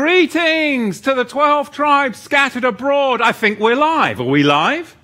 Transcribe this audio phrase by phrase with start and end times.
[0.00, 3.20] Greetings to the 12 tribes scattered abroad.
[3.20, 4.18] I think we're live.
[4.18, 4.96] Are we live?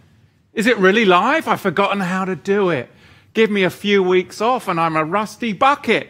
[0.55, 1.47] Is it really live?
[1.47, 2.89] I've forgotten how to do it.
[3.35, 6.09] Give me a few weeks off and I'm a rusty bucket.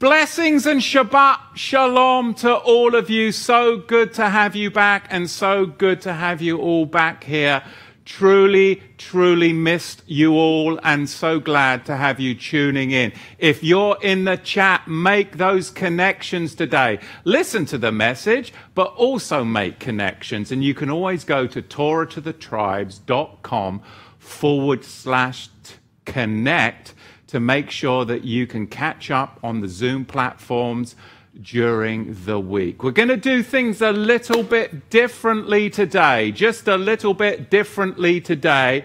[0.00, 3.30] Blessings and Shabbat Shalom to all of you.
[3.30, 7.62] So good to have you back and so good to have you all back here
[8.04, 13.14] Truly, truly missed you all and so glad to have you tuning in.
[13.38, 16.98] If you're in the chat, make those connections today.
[17.24, 20.52] Listen to the message, but also make connections.
[20.52, 23.82] And you can always go to torahtothetribes.com
[24.18, 25.48] forward slash
[26.04, 26.92] connect
[27.26, 30.94] to make sure that you can catch up on the Zoom platforms
[31.40, 32.82] during the week.
[32.82, 38.20] We're going to do things a little bit differently today, just a little bit differently
[38.20, 38.84] today.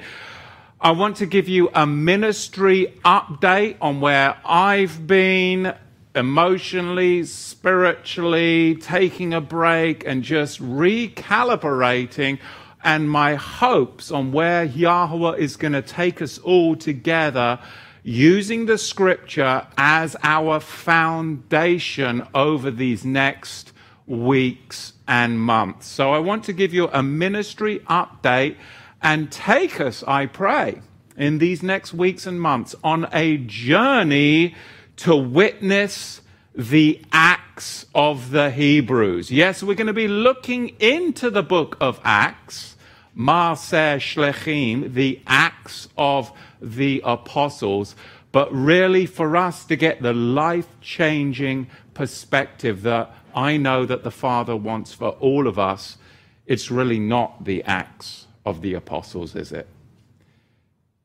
[0.81, 5.75] I want to give you a ministry update on where I've been
[6.15, 12.39] emotionally, spiritually, taking a break and just recalibrating
[12.83, 17.59] and my hopes on where Yahweh is going to take us all together
[18.03, 23.73] using the scripture as our foundation over these next
[24.05, 25.87] weeks and months.
[25.87, 28.55] So I want to give you a ministry update
[29.01, 30.81] and take us, I pray,
[31.15, 34.55] in these next weeks and months on a journey
[34.97, 36.21] to witness
[36.55, 39.31] the Acts of the Hebrews.
[39.31, 42.75] Yes, we're going to be looking into the book of Acts,
[43.15, 46.31] Maaseh Shlechim, the Acts of
[46.61, 47.95] the apostles,
[48.31, 54.11] but really for us to get the life changing perspective that I know that the
[54.11, 55.97] Father wants for all of us,
[56.45, 59.67] it's really not the acts of the apostles, is it?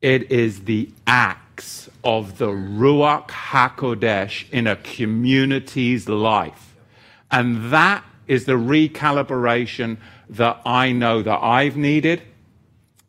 [0.01, 6.75] It is the acts of the Ruach HaKodesh in a community's life.
[7.31, 9.97] And that is the recalibration
[10.29, 12.21] that I know that I've needed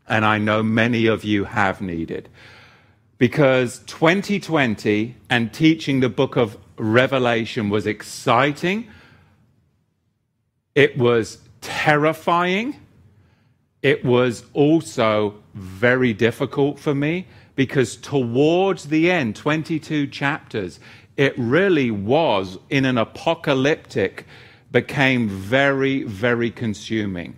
[0.08, 2.28] and I know many of you have needed.
[3.18, 8.88] Because 2020 and teaching the book of Revelation was exciting,
[10.74, 12.76] it was terrifying,
[13.82, 20.78] it was also very difficult for me because towards the end, 22 chapters,
[21.16, 24.26] it really was in an apocalyptic,
[24.70, 27.36] became very, very consuming.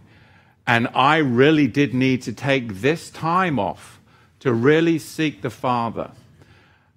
[0.69, 3.99] And I really did need to take this time off
[4.41, 6.11] to really seek the Father.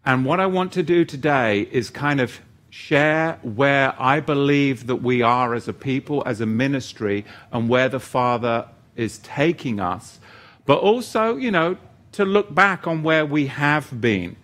[0.05, 4.97] And what I want to do today is kind of share where I believe that
[4.97, 7.23] we are as a people, as a ministry,
[7.53, 8.67] and where the Father
[8.97, 10.19] is taking us.
[10.65, 11.77] But also, you know,
[12.11, 14.35] to look back on where we have been.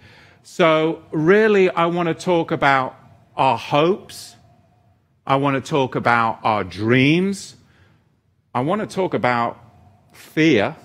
[0.44, 2.96] So, really, I want to talk about
[3.36, 4.38] our hopes.
[5.26, 7.57] I want to talk about our dreams.
[8.58, 9.64] I want to talk about
[10.12, 10.76] fear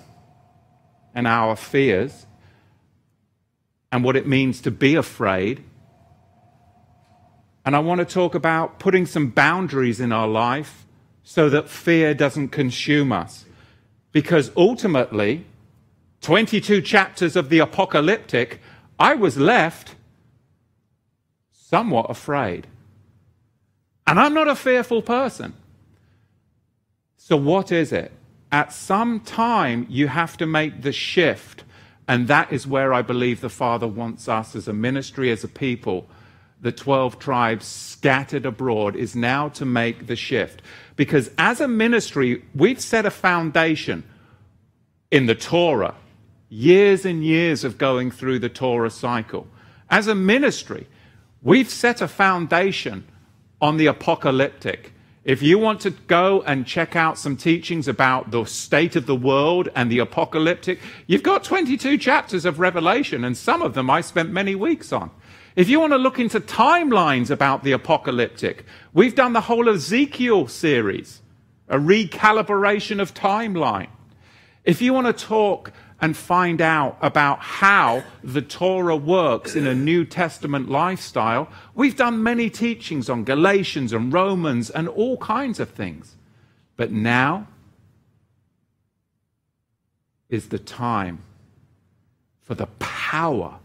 [1.15, 2.27] and our fears
[3.91, 5.63] and what it means to be afraid.
[7.65, 10.85] And I want to talk about putting some boundaries in our life
[11.23, 13.45] so that fear doesn't consume us.
[14.11, 15.43] Because ultimately,
[16.21, 18.61] 22 chapters of the apocalyptic,
[18.99, 19.95] I was left
[21.51, 22.67] somewhat afraid.
[24.05, 25.55] And I'm not a fearful person.
[27.25, 28.11] So, what is it?
[28.51, 31.63] At some time, you have to make the shift.
[32.05, 35.47] And that is where I believe the Father wants us as a ministry, as a
[35.47, 36.09] people.
[36.59, 40.61] The 12 tribes scattered abroad is now to make the shift.
[40.97, 44.03] Because as a ministry, we've set a foundation
[45.09, 45.95] in the Torah,
[46.49, 49.47] years and years of going through the Torah cycle.
[49.89, 50.87] As a ministry,
[51.41, 53.07] we've set a foundation
[53.61, 54.92] on the apocalyptic.
[55.25, 59.15] If you want to go and check out some teachings about the state of the
[59.15, 64.01] world and the apocalyptic, you've got 22 chapters of Revelation, and some of them I
[64.01, 65.11] spent many weeks on.
[65.55, 70.49] If you want to look into timelines about the apocalyptic, we've done the whole Ezekiel
[70.49, 71.21] series,
[71.69, 73.89] a recalibration of timeline.
[74.65, 75.71] If you want to talk
[76.03, 82.21] and find out about how the Torah works in a New Testament lifestyle, we've done
[82.21, 86.17] many teachings on Galatians and Romans and all kinds of things.
[86.75, 87.47] But now
[90.27, 91.19] is the time
[92.41, 93.59] for the power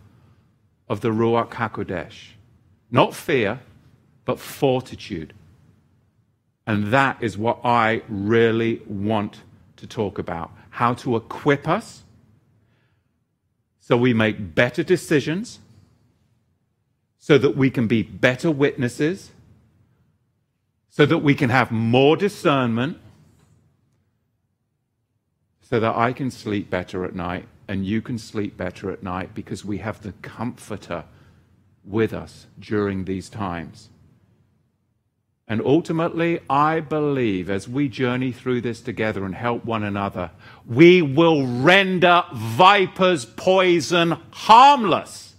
[0.89, 2.35] of the Ruach HaKodesh.
[2.89, 3.59] Not fear,
[4.25, 5.35] but fortitude.
[6.69, 9.43] And that is what I really want
[9.79, 10.53] to talk about.
[10.71, 12.05] How to equip us
[13.89, 15.61] so we make better decisions,
[17.19, 19.31] so that we can be better witnesses,
[20.91, 22.99] so that we can have more discernment,
[25.63, 29.35] so that I can sleep better at night and you can sleep better at night
[29.35, 31.05] because we have the Comforter
[31.83, 33.89] with us during these times.
[35.51, 40.31] And ultimately, I believe as we journey through this together and help one another,
[40.67, 45.35] we will render vipers' poison harmless.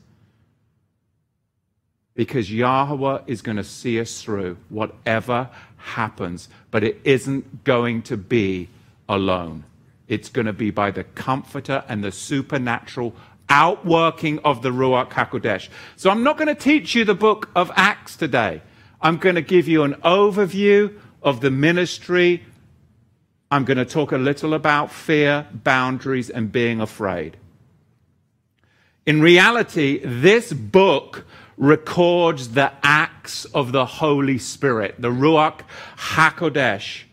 [2.16, 8.18] Because Yahweh is going to see us through whatever happens, but it isn't going to
[8.18, 8.68] be
[9.08, 9.64] alone.
[10.08, 13.14] It's going to be by the comforter and the supernatural
[13.48, 15.70] outworking of the Ruach HaKodesh.
[15.96, 18.64] So I'm not going to teach you the book of Acts today.
[19.02, 22.44] I'm going to give you an overview of the ministry.
[23.52, 27.38] I'm going to talk a little about fear, boundaries, and being afraid.
[29.06, 31.26] In reality, this book
[31.58, 35.62] records the acts of the Holy Spirit, the Ruach
[35.98, 37.04] HaKodesh,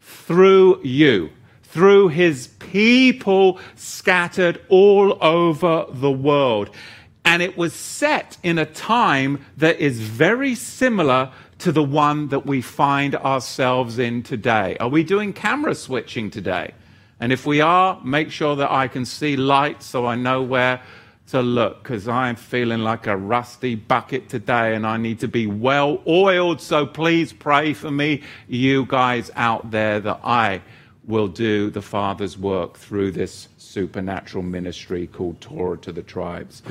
[0.00, 1.30] through you
[1.72, 6.68] through his people scattered all over the world.
[7.24, 12.44] And it was set in a time that is very similar to the one that
[12.44, 14.76] we find ourselves in today.
[14.80, 16.74] Are we doing camera switching today?
[17.20, 20.82] And if we are, make sure that I can see light so I know where
[21.28, 25.46] to look because I'm feeling like a rusty bucket today and I need to be
[25.46, 26.60] well oiled.
[26.60, 30.62] So please pray for me, you guys out there, that I
[31.06, 36.62] will do the Father's work through this supernatural ministry called Torah to the tribes.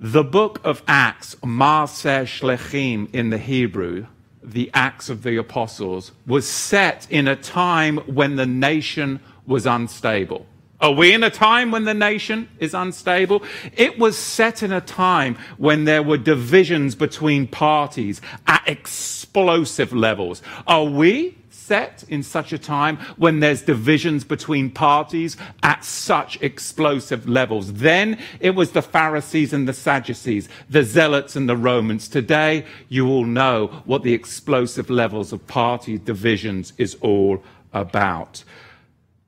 [0.00, 4.06] The book of Acts, Maaseh Shlechim in the Hebrew,
[4.40, 10.46] the Acts of the Apostles, was set in a time when the nation was unstable.
[10.80, 13.42] Are we in a time when the nation is unstable?
[13.76, 20.42] It was set in a time when there were divisions between parties at explosive levels.
[20.68, 21.36] Are we
[21.68, 27.74] set in such a time when there's divisions between parties at such explosive levels.
[27.74, 32.08] Then it was the Pharisees and the Sadducees, the Zealots and the Romans.
[32.08, 37.42] Today, you all know what the explosive levels of party divisions is all
[37.72, 38.44] about.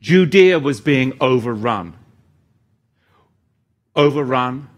[0.00, 1.94] Judea was being overrun.
[3.94, 4.68] Overrun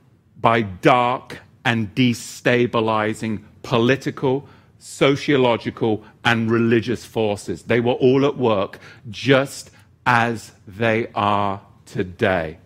[0.41, 4.49] by dark and destabilizing political,
[4.82, 7.62] sociological, and religious forces.
[7.62, 9.70] They were all at work just
[10.04, 12.58] as they are today.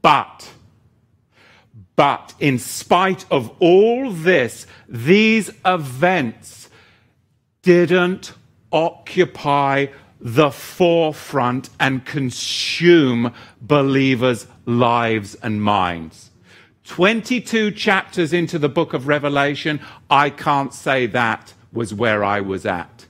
[0.00, 0.50] But,
[1.94, 6.70] but in spite of all this, these events
[7.60, 8.32] didn't
[8.72, 9.88] occupy
[10.20, 16.30] the forefront and consume believers' lives and minds.
[16.84, 22.66] 22 chapters into the book of Revelation, I can't say that was where I was
[22.66, 23.06] at.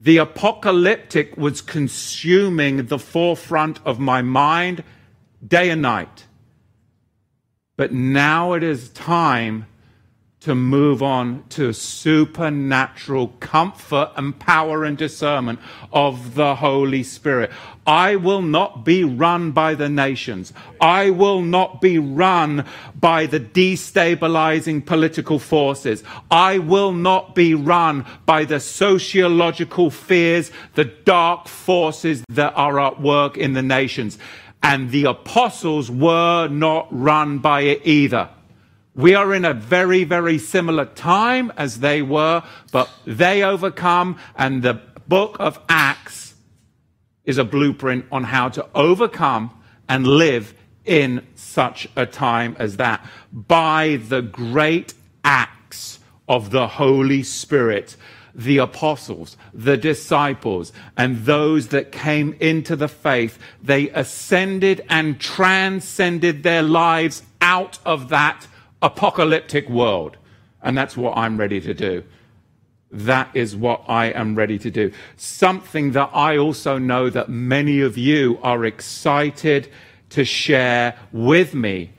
[0.00, 4.84] The apocalyptic was consuming the forefront of my mind
[5.46, 6.26] day and night.
[7.76, 9.66] But now it is time
[10.44, 15.58] to move on to supernatural comfort and power and discernment
[15.90, 17.50] of the Holy Spirit.
[17.86, 20.52] I will not be run by the nations.
[20.82, 22.66] I will not be run
[23.00, 26.04] by the destabilizing political forces.
[26.30, 33.00] I will not be run by the sociological fears, the dark forces that are at
[33.00, 34.18] work in the nations.
[34.62, 38.28] And the apostles were not run by it either.
[38.96, 44.62] We are in a very, very similar time as they were, but they overcome, and
[44.62, 46.34] the book of Acts
[47.24, 49.50] is a blueprint on how to overcome
[49.88, 55.98] and live in such a time as that by the great acts
[56.28, 57.96] of the Holy Spirit.
[58.36, 66.42] The apostles, the disciples, and those that came into the faith, they ascended and transcended
[66.42, 68.48] their lives out of that
[68.84, 70.16] apocalyptic world.
[70.62, 72.04] And that's what I'm ready to do.
[72.92, 74.92] That is what I am ready to do.
[75.16, 79.68] Something that I also know that many of you are excited
[80.10, 81.90] to share with me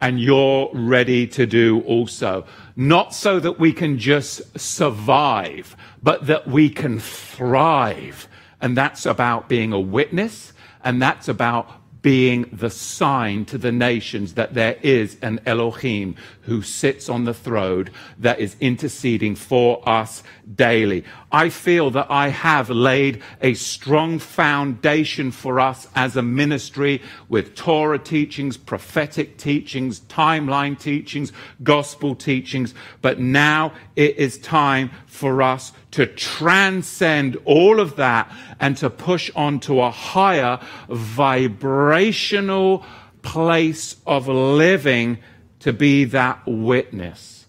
[0.00, 2.44] and you're ready to do also.
[2.76, 8.28] Not so that we can just survive, but that we can thrive.
[8.60, 10.52] And that's about being a witness
[10.84, 11.70] and that's about
[12.02, 17.34] being the sign to the nations that there is an Elohim who sits on the
[17.34, 20.22] throne that is interceding for us
[20.54, 21.04] daily.
[21.30, 27.54] I feel that I have laid a strong foundation for us as a ministry with
[27.54, 31.32] Torah teachings, prophetic teachings, timeline teachings,
[31.62, 38.76] gospel teachings, but now it is time for us to transcend all of that and
[38.78, 40.58] to push on to a higher
[40.88, 42.84] vibrational
[43.22, 45.18] place of living
[45.62, 47.46] to be that witness.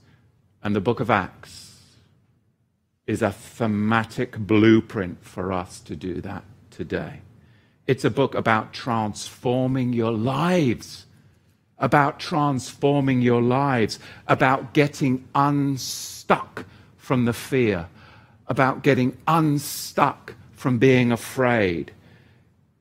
[0.63, 1.81] And the book of Acts
[3.07, 7.21] is a thematic blueprint for us to do that today.
[7.87, 11.07] It's a book about transforming your lives,
[11.79, 16.65] about transforming your lives, about getting unstuck
[16.95, 17.87] from the fear,
[18.45, 21.91] about getting unstuck from being afraid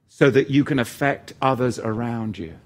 [0.08, 2.58] so that you can affect others around you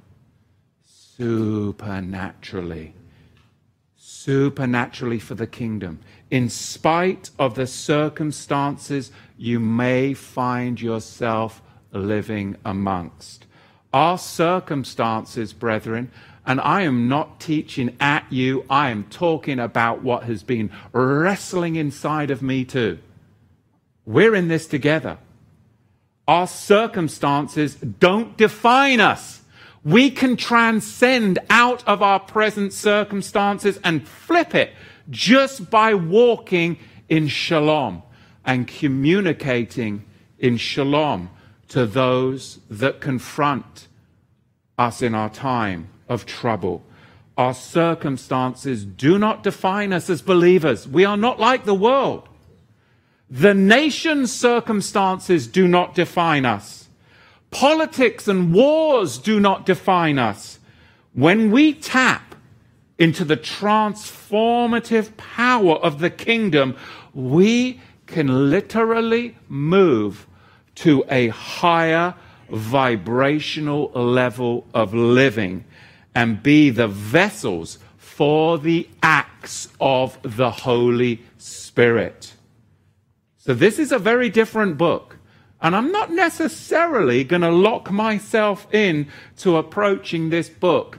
[1.16, 2.94] supernaturally.
[3.96, 6.00] Supernaturally for the kingdom.
[6.30, 13.46] In spite of the circumstances you may find yourself living amongst.
[13.92, 16.10] Our circumstances, brethren,
[16.44, 21.76] and I am not teaching at you, I am talking about what has been wrestling
[21.76, 22.98] inside of me too.
[24.04, 25.18] We're in this together.
[26.28, 29.35] Our circumstances don't define us.
[29.86, 34.72] We can transcend out of our present circumstances and flip it
[35.10, 36.78] just by walking
[37.08, 38.02] in shalom
[38.44, 40.04] and communicating
[40.40, 41.30] in shalom
[41.68, 43.86] to those that confront
[44.76, 46.82] us in our time of trouble.
[47.38, 50.88] Our circumstances do not define us as believers.
[50.88, 52.28] We are not like the world.
[53.30, 56.85] The nation's circumstances do not define us.
[57.50, 60.58] Politics and wars do not define us.
[61.12, 62.34] When we tap
[62.98, 66.76] into the transformative power of the kingdom,
[67.14, 70.26] we can literally move
[70.76, 72.14] to a higher
[72.50, 75.64] vibrational level of living
[76.14, 82.34] and be the vessels for the acts of the Holy Spirit.
[83.36, 85.15] So, this is a very different book.
[85.60, 89.08] And I'm not necessarily going to lock myself in
[89.38, 90.98] to approaching this book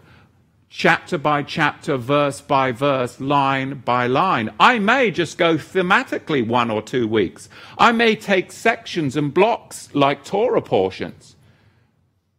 [0.69, 4.49] chapter by chapter, verse by verse, line by line.
[4.59, 7.49] I may just go thematically one or two weeks.
[7.77, 11.35] I may take sections and blocks like Torah portions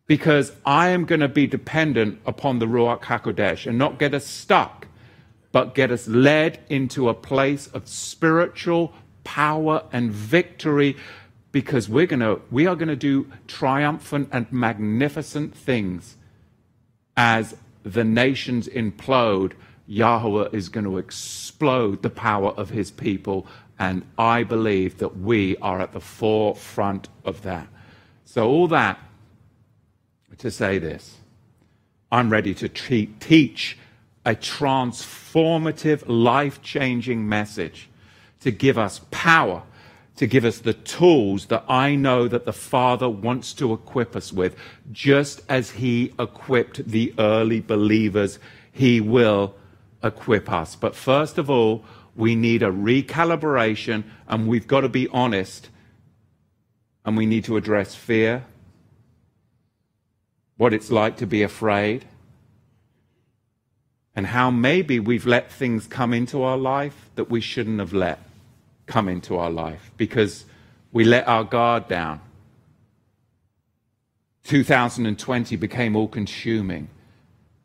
[0.06, 4.26] because I am going to be dependent upon the Ruach HaKodesh and not get us
[4.26, 4.88] stuck,
[5.52, 8.92] but get us led into a place of spiritual
[9.24, 10.96] power and victory
[11.52, 16.16] because we're going to we are going to do triumphant and magnificent things
[17.16, 19.52] as the nations implode.
[19.86, 23.46] Yahweh is going to explode the power of his people
[23.78, 27.68] and I believe that we are at the forefront of that.
[28.24, 28.98] So all that
[30.38, 31.18] to say this
[32.10, 33.78] I'm ready to teach
[34.24, 37.88] a transformative, life changing message
[38.40, 39.62] to give us power,
[40.18, 44.32] to give us the tools that I know that the Father wants to equip us
[44.32, 44.56] with.
[44.90, 48.40] Just as He equipped the early believers,
[48.72, 49.54] He will
[50.02, 50.74] equip us.
[50.74, 51.84] But first of all,
[52.16, 55.68] we need a recalibration, and we've got to be honest,
[57.04, 58.44] and we need to address fear
[60.56, 62.04] what it's like to be afraid,
[64.16, 68.27] and how maybe we've let things come into our life that we shouldn't have let
[68.88, 70.46] come into our life because
[70.90, 72.20] we let our guard down.
[74.44, 76.88] 2020 became all consuming,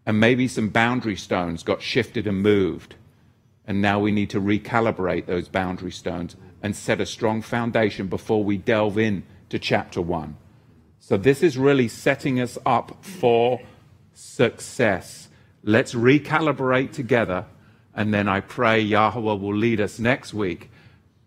[0.06, 2.96] and maybe some boundary stones got shifted and moved.
[3.66, 8.44] And now we need to recalibrate those boundary stones and set a strong foundation before
[8.44, 10.36] we delve in to chapter one.
[11.00, 13.62] So this is really setting us up for
[14.14, 15.30] success.
[15.64, 17.46] Let's recalibrate together,
[17.96, 20.70] and then I pray Yahweh will lead us next week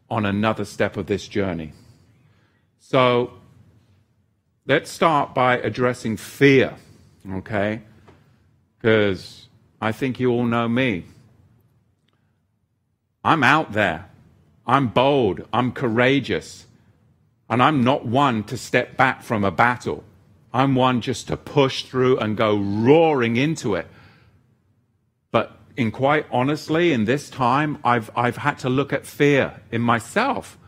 [0.09, 1.73] on another step of this journey.
[2.79, 3.33] So
[4.67, 6.77] let's start by addressing fear,
[7.31, 7.83] okay?
[8.79, 9.49] Because
[9.81, 11.05] I think you all know me.
[13.25, 14.09] I'm out there.
[14.67, 15.47] I'm bold.
[15.53, 16.67] I'm courageous.
[17.49, 20.05] And I'm not one to step back from a battle.
[20.53, 23.87] I'm one just to push through and go roaring into it.
[25.77, 30.59] In quite honestly, in this time, I've, I've had to look at fear in myself.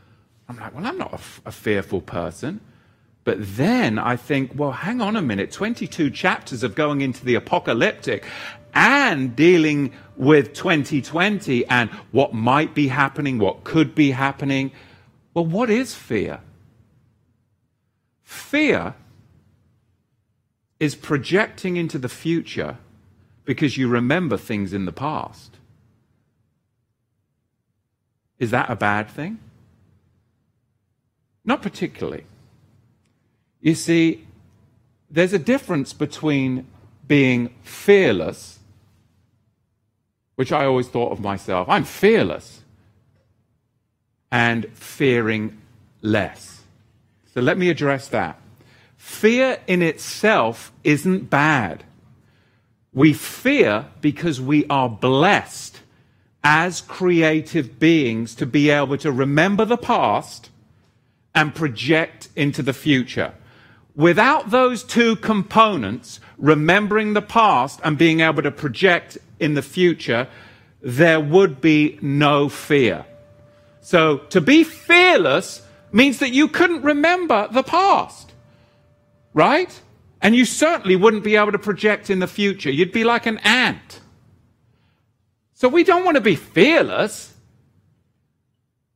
[0.48, 2.60] I'm like, well, I'm not a, a fearful person.
[3.24, 7.34] But then I think, well, hang on a minute 22 chapters of going into the
[7.34, 8.24] apocalyptic
[8.72, 14.72] and dealing with 2020 and what might be happening, what could be happening.
[15.34, 16.40] Well, what is fear?
[18.22, 18.94] Fear
[20.80, 22.78] is projecting into the future
[23.48, 25.56] because you remember things in the past.
[28.38, 29.38] Is that a bad thing?
[31.46, 32.24] Not particularly.
[33.62, 34.26] You see,
[35.10, 36.66] there's a difference between
[37.06, 38.58] being fearless,
[40.34, 42.60] which I always thought of myself, I'm fearless,
[44.30, 45.56] and fearing
[46.02, 46.64] less.
[47.32, 48.38] So let me address that.
[48.98, 51.84] Fear in itself isn't bad.
[52.92, 55.80] We fear because we are blessed
[56.42, 60.50] as creative beings to be able to remember the past
[61.34, 63.34] and project into the future.
[63.94, 70.28] Without those two components, remembering the past and being able to project in the future,
[70.80, 73.04] there would be no fear.
[73.80, 78.32] So to be fearless means that you couldn't remember the past,
[79.34, 79.80] right?
[80.20, 82.70] And you certainly wouldn't be able to project in the future.
[82.70, 84.00] You'd be like an ant.
[85.54, 87.34] So we don't want to be fearless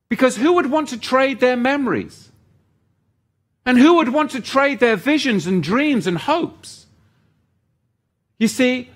[0.09, 2.31] because who would want to trade their memories?
[3.65, 6.87] And who would want to trade their visions and dreams and hopes?
[8.39, 8.91] You see,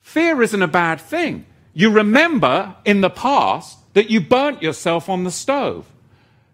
[0.00, 1.46] fear isn't a bad thing.
[1.72, 5.86] You remember in the past that you burnt yourself on the stove.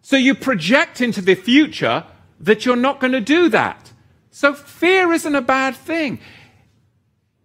[0.02, 2.04] So you project into the future
[2.40, 3.81] that you're not going to do that.
[4.32, 6.18] So fear isn't a bad thing.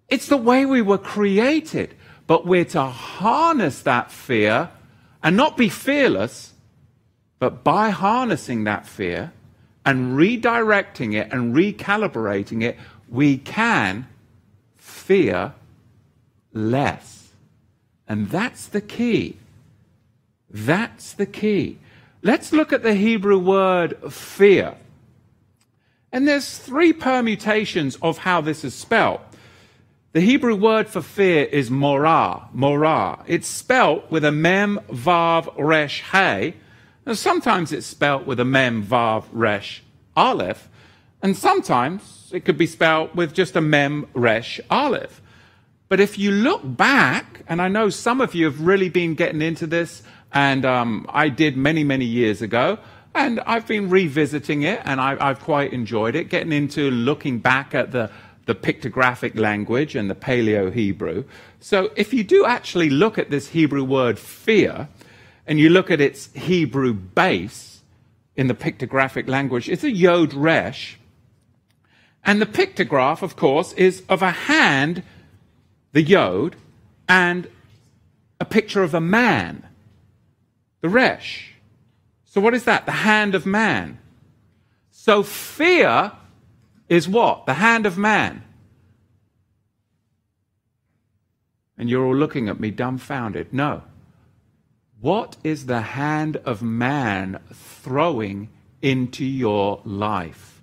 [0.08, 1.94] It's the way we were created.
[2.26, 4.70] But we're to harness that fear
[5.24, 6.54] and not be fearless,
[7.40, 9.32] but by harnessing that fear,
[9.86, 12.78] and redirecting it and recalibrating it,
[13.10, 14.08] we can
[14.76, 15.54] fear
[16.52, 17.30] less.
[18.08, 19.38] And that's the key.
[20.50, 21.78] That's the key.
[22.22, 24.76] Let's look at the Hebrew word fear.
[26.12, 29.22] And there's three permutations of how this is spelt.
[30.14, 33.24] The Hebrew word for fear is morah, morah.
[33.28, 36.56] It's spelt with a mem, vav, resh, hey,
[37.06, 39.84] and sometimes it's spelt with a mem, vav, resh,
[40.16, 40.70] aleph.
[41.22, 45.22] And sometimes it could be spelt with just a mem, resh, aleph.
[45.90, 49.42] But if you look back, and I know some of you have really been getting
[49.42, 52.78] into this, and um, I did many, many years ago,
[53.18, 57.74] and I've been revisiting it, and I, have quite enjoyed it, getting into looking back
[57.74, 58.12] at the,
[58.46, 61.24] the pictographic language and the Paleo Hebrew.
[61.60, 64.88] So if you do actually look at this Hebrew word fear,
[65.48, 67.82] and you look at its Hebrew base
[68.36, 71.00] in the pictographic language, it's a Yod Resh.
[72.24, 75.02] And the pictograph, of course, is of a hand,
[75.94, 76.56] the Yod,
[77.10, 77.48] and
[78.40, 79.66] a picture of a man,
[80.82, 81.57] the Resh.
[82.38, 82.86] So, what is that?
[82.86, 83.98] The hand of man.
[84.92, 86.12] So, fear
[86.88, 87.48] is what?
[87.48, 88.44] The hand of man.
[91.80, 93.54] And you're all looking at me dumbfounded.
[93.54, 93.82] No.
[95.02, 98.50] What is the hand of man throwing
[98.84, 100.62] into your life?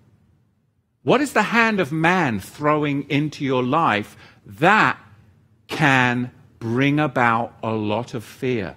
[1.03, 4.97] What is the hand of man throwing into your life that
[5.67, 8.77] can bring about a lot of fear?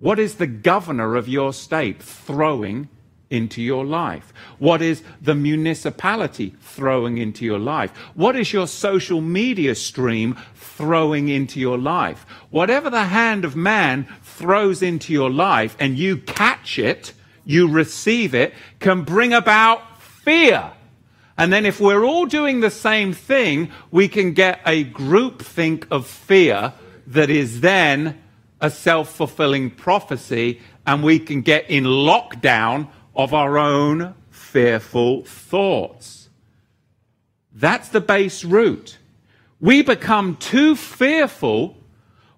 [0.00, 2.88] What is the governor of your state throwing
[3.28, 4.32] into your life?
[4.58, 7.94] What is the municipality throwing into your life?
[8.14, 12.24] What is your social media stream throwing into your life?
[12.48, 17.12] Whatever the hand of man throws into your life and you catch it,
[17.44, 20.72] you receive it, can bring about fear.
[21.36, 25.86] And then if we're all doing the same thing, we can get a group think
[25.90, 26.72] of fear
[27.06, 28.20] that is then
[28.60, 36.28] a self fulfilling prophecy, and we can get in lockdown of our own fearful thoughts.
[37.52, 38.98] That's the base root.
[39.60, 41.76] We become too fearful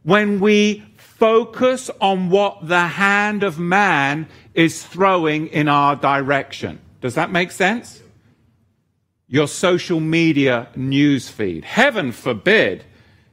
[0.03, 6.81] when we focus on what the hand of man is throwing in our direction.
[7.01, 8.03] Does that make sense?
[9.29, 11.65] Your social media news feed.
[11.65, 12.85] Heaven forbid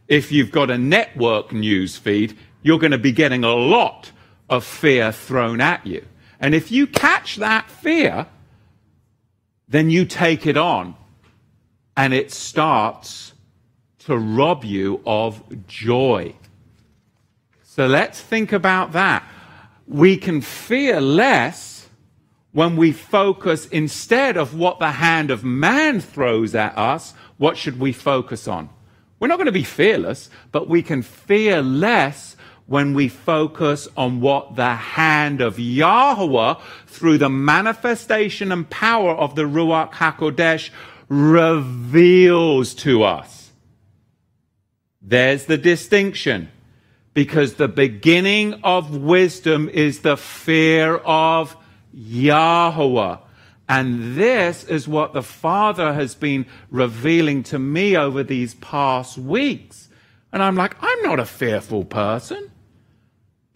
[0.07, 4.11] if you've got a network news feed, you're going to be getting a lot
[4.49, 6.05] of fear thrown at you.
[6.39, 8.27] And if you catch that fear,
[9.67, 10.95] then you take it on
[11.95, 13.33] and it starts
[13.99, 16.33] to rob you of joy.
[17.63, 19.23] So let's think about that.
[19.87, 21.89] We can fear less
[22.51, 27.79] when we focus instead of what the hand of man throws at us, what should
[27.79, 28.69] we focus on?
[29.19, 32.35] We're not going to be fearless, but we can fear less
[32.69, 36.53] when we focus on what the hand of Yahweh
[36.85, 40.69] through the manifestation and power of the Ruach HaKodesh
[41.09, 43.51] reveals to us.
[45.01, 46.51] There's the distinction.
[47.15, 51.57] Because the beginning of wisdom is the fear of
[51.91, 53.17] Yahweh.
[53.67, 59.89] And this is what the Father has been revealing to me over these past weeks.
[60.31, 62.51] And I'm like, I'm not a fearful person.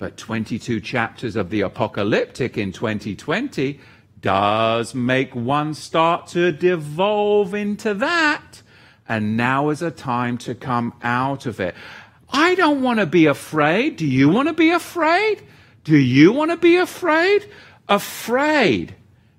[0.03, 3.79] But 22 chapters of the apocalyptic in 2020
[4.19, 8.61] does make one start to devolve into that.
[9.07, 11.73] And now is a time to come out of it.
[12.27, 13.95] I don't want to be afraid.
[13.95, 15.41] Do you want to be afraid?
[15.85, 17.49] Do you want to be afraid?
[17.87, 18.95] Afraid.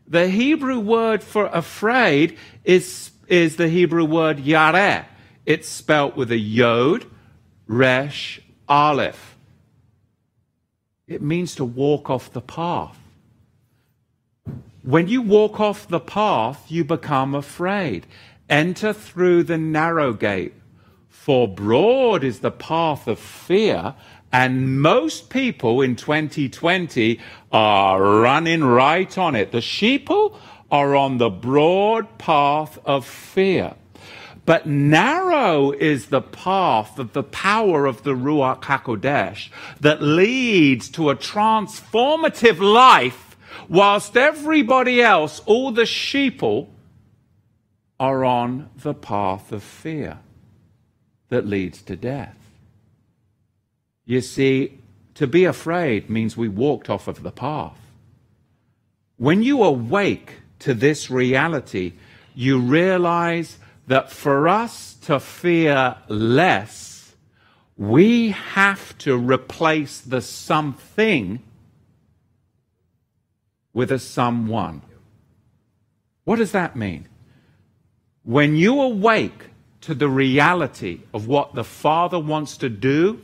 [0.08, 5.04] The Hebrew word for afraid is, is the Hebrew word yareh.
[5.44, 7.04] It's spelt with a yod,
[7.66, 9.33] resh, aleph.
[11.06, 12.98] It means to walk off the path.
[14.82, 18.06] When you walk off the path, you become afraid.
[18.48, 20.54] Enter through the narrow gate,
[21.08, 23.94] for broad is the path of fear,
[24.32, 27.20] and most people in 2020
[27.52, 29.52] are running right on it.
[29.52, 30.36] The sheeple
[30.70, 33.74] are on the broad path of fear.
[34.46, 39.48] But narrow is the path of the power of the Ruach HaKodesh
[39.80, 43.36] that leads to a transformative life,
[43.68, 46.68] whilst everybody else, all the sheeple,
[47.98, 50.18] are on the path of fear
[51.30, 52.36] that leads to death.
[54.04, 54.78] You see,
[55.14, 57.78] to be afraid means we walked off of the path.
[59.16, 61.94] When you awake to this reality,
[62.34, 67.14] you realize that for us to fear less,
[67.76, 71.42] we have to replace the something
[73.72, 74.82] with a someone.
[76.24, 77.08] What does that mean?
[78.22, 79.50] When you awake
[79.82, 83.20] to the reality of what the Father wants to do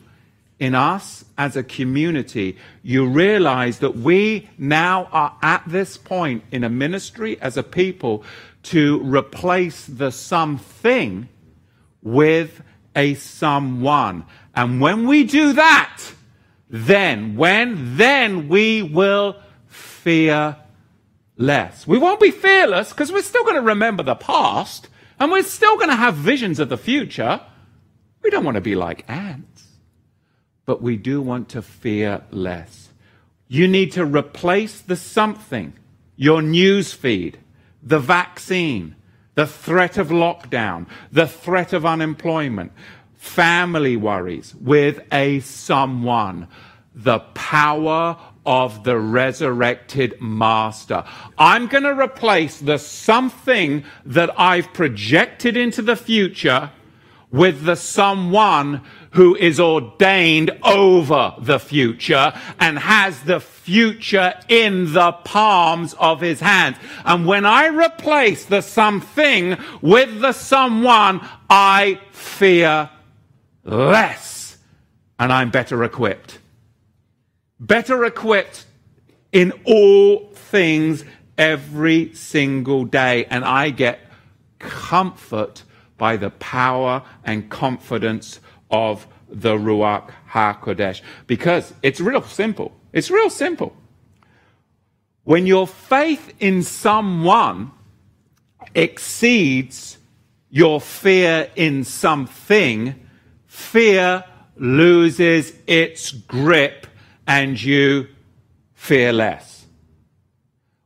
[0.59, 6.62] in us as a community, you realize that we now are at this point in
[6.62, 8.23] a ministry as a people
[8.64, 11.29] to replace the something
[12.03, 12.62] with
[12.94, 14.25] a someone.
[14.55, 16.01] And when we do that,
[16.68, 20.57] then, when, then we will fear
[21.37, 21.87] less.
[21.87, 25.77] We won't be fearless because we're still going to remember the past and we're still
[25.77, 27.40] going to have visions of the future.
[28.23, 29.51] We don't want to be like ants
[30.70, 32.90] but we do want to fear less.
[33.49, 35.73] You need to replace the something,
[36.14, 37.38] your news feed,
[37.83, 38.97] the vaccine,
[39.35, 42.73] the threat of lockdown, the threat of unemployment,
[43.16, 46.49] family worries with a someone,
[46.95, 48.16] the power
[48.47, 51.05] of the resurrected master.
[51.38, 56.71] I'm going to replace the something that I've projected into the future
[57.31, 65.12] with the someone who is ordained over the future and has the future in the
[65.12, 66.77] palms of his hands.
[67.05, 72.90] And when I replace the something with the someone, I fear
[73.64, 74.59] less
[75.18, 76.38] and I'm better equipped.
[77.59, 78.64] Better equipped
[79.33, 81.05] in all things
[81.37, 83.25] every single day.
[83.27, 84.01] And I get
[84.59, 85.64] comfort
[85.99, 91.02] by the power and confidence of the Ruach HaKodesh.
[91.26, 92.72] Because it's real simple.
[92.92, 93.76] It's real simple.
[95.24, 97.72] When your faith in someone
[98.74, 99.98] exceeds
[100.48, 102.94] your fear in something,
[103.46, 104.24] fear
[104.56, 106.87] loses its grip
[107.26, 108.09] and you
[108.74, 109.66] fear less.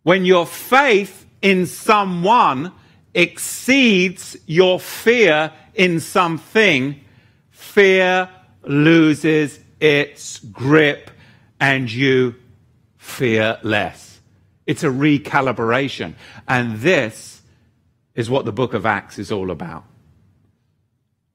[0.03, 2.73] When your faith in someone
[3.15, 7.01] exceeds your fear in something,
[7.65, 8.29] fear
[8.63, 11.11] loses its grip
[11.59, 12.35] and you
[12.97, 14.21] fear less.
[14.67, 16.15] It's a recalibration.
[16.47, 17.43] And this
[18.15, 19.85] is what the book of Acts is all about.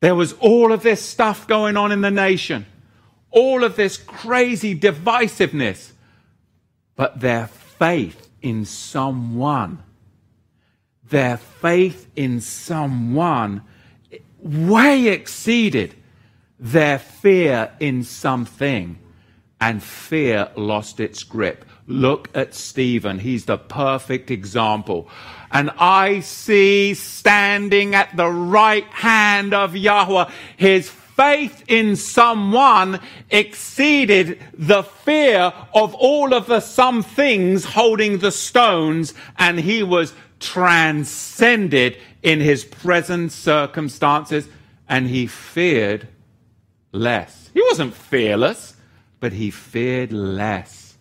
[0.02, 2.66] There was all of this stuff going on in the nation,
[3.32, 5.92] all of this crazy divisiveness,
[6.96, 9.84] but their faith in someone
[11.10, 13.62] their faith in someone
[14.40, 15.96] way exceeded
[16.60, 18.98] their fear in something.
[19.62, 21.66] and fear lost its grip.
[21.86, 23.20] Look at Stephen.
[23.20, 25.10] He's the perfect example.
[25.52, 34.40] And I see standing at the right hand of Yahweh his faith in someone exceeded
[34.54, 41.98] the fear of all of the some things holding the stones, and he was transcended
[42.24, 44.48] in his present circumstances,
[44.88, 46.08] and he feared
[46.92, 47.50] less.
[47.54, 48.76] He wasn't fearless,
[49.20, 50.98] but he feared less.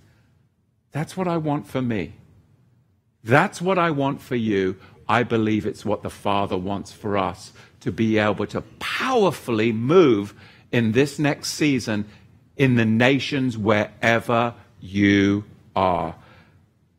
[0.92, 2.14] That's what I want for me.
[3.22, 4.76] That's what I want for you.
[5.08, 10.34] I believe it's what the Father wants for us to be able to powerfully move
[10.70, 12.04] in this next season
[12.56, 16.14] in the nations wherever you are.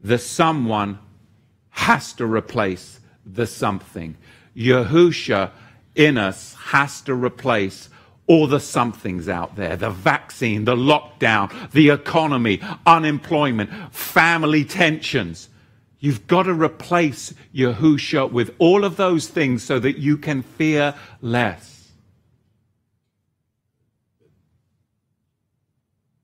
[0.01, 0.99] The someone
[1.69, 4.15] has to replace the something.
[4.55, 5.51] Yahusha
[5.95, 7.89] in us has to replace
[8.29, 15.49] all the somethings out there the vaccine, the lockdown, the economy, unemployment, family tensions.
[15.99, 20.95] You've got to replace Yahusha with all of those things so that you can fear
[21.21, 21.89] less.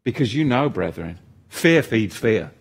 [0.06, 2.52] Because you know, brethren, fear feeds fear.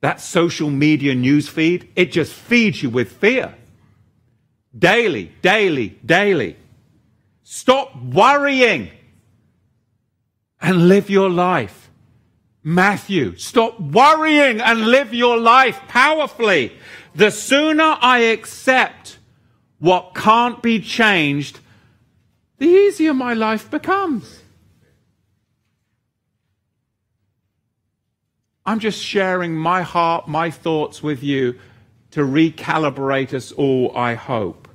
[0.00, 3.54] That social media news feed, it just feeds you with fear.
[4.78, 6.56] Daily, daily, daily.
[7.50, 8.90] Stop worrying
[10.60, 11.90] and live your life.
[12.62, 16.74] Matthew, stop worrying and live your life powerfully.
[17.14, 19.18] The sooner I accept
[19.78, 21.60] what can't be changed,
[22.58, 24.42] the easier my life becomes.
[28.66, 31.58] I'm just sharing my heart, my thoughts with you
[32.10, 34.67] to recalibrate us all, I hope.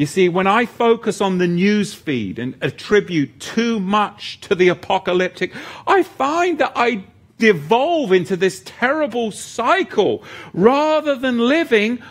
[0.00, 4.68] You see, when I focus on the news feed and attribute too much to the
[4.68, 5.52] apocalyptic,
[5.86, 7.04] I find that I
[7.36, 10.24] devolve into this terrible cycle.
[10.54, 12.02] Rather than living,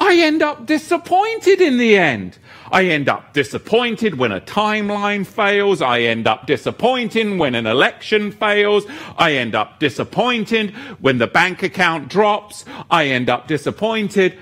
[0.00, 2.38] I end up disappointed in the end.
[2.72, 5.80] I end up disappointed when a timeline fails.
[5.80, 8.84] I end up disappointed when an election fails.
[9.16, 12.64] I end up disappointed when the bank account drops.
[12.90, 14.36] I end up disappointed.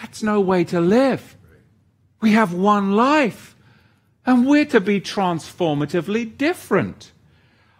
[0.00, 1.35] That's no way to live.
[2.20, 3.54] We have one life,
[4.24, 7.12] and we're to be transformatively different.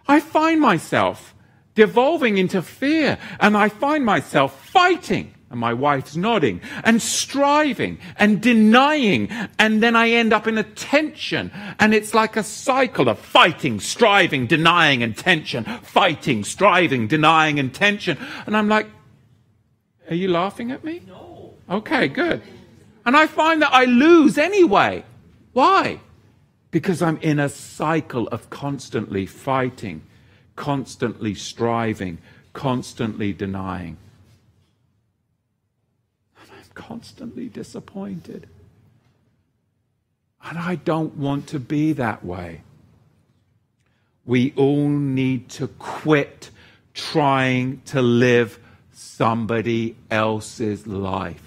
[0.07, 1.33] I find myself
[1.75, 5.33] devolving into fear, and I find myself fighting.
[5.49, 9.29] And my wife's nodding and striving and denying.
[9.57, 11.51] And then I end up in a tension.
[11.79, 15.63] And it's like a cycle of fighting, striving, denying, and tension.
[15.63, 18.17] Fighting, striving, denying, and tension.
[18.45, 18.87] And I'm like,
[20.09, 21.01] are you laughing at me?
[21.07, 21.53] No.
[21.69, 22.41] Okay, good.
[23.07, 25.05] And I find that I lose anyway.
[25.53, 26.01] Why?
[26.71, 30.01] Because I'm in a cycle of constantly fighting,
[30.57, 32.17] constantly striving,
[32.51, 33.95] constantly denying.
[36.41, 38.49] And I'm constantly disappointed.
[40.43, 42.61] And I don't want to be that way.
[44.25, 46.49] We all need to quit
[46.93, 48.59] trying to live
[48.91, 51.46] somebody else's life.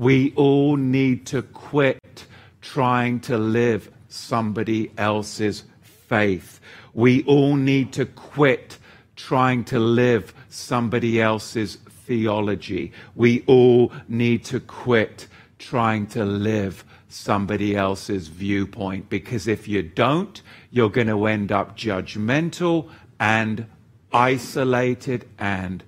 [0.00, 2.24] We all need to quit
[2.62, 6.58] trying to live somebody else's faith.
[6.94, 8.78] We all need to quit
[9.14, 12.92] trying to live somebody else's theology.
[13.14, 20.40] We all need to quit trying to live somebody else's viewpoint because if you don't,
[20.70, 23.66] you're going to end up judgmental and
[24.14, 25.84] isolated and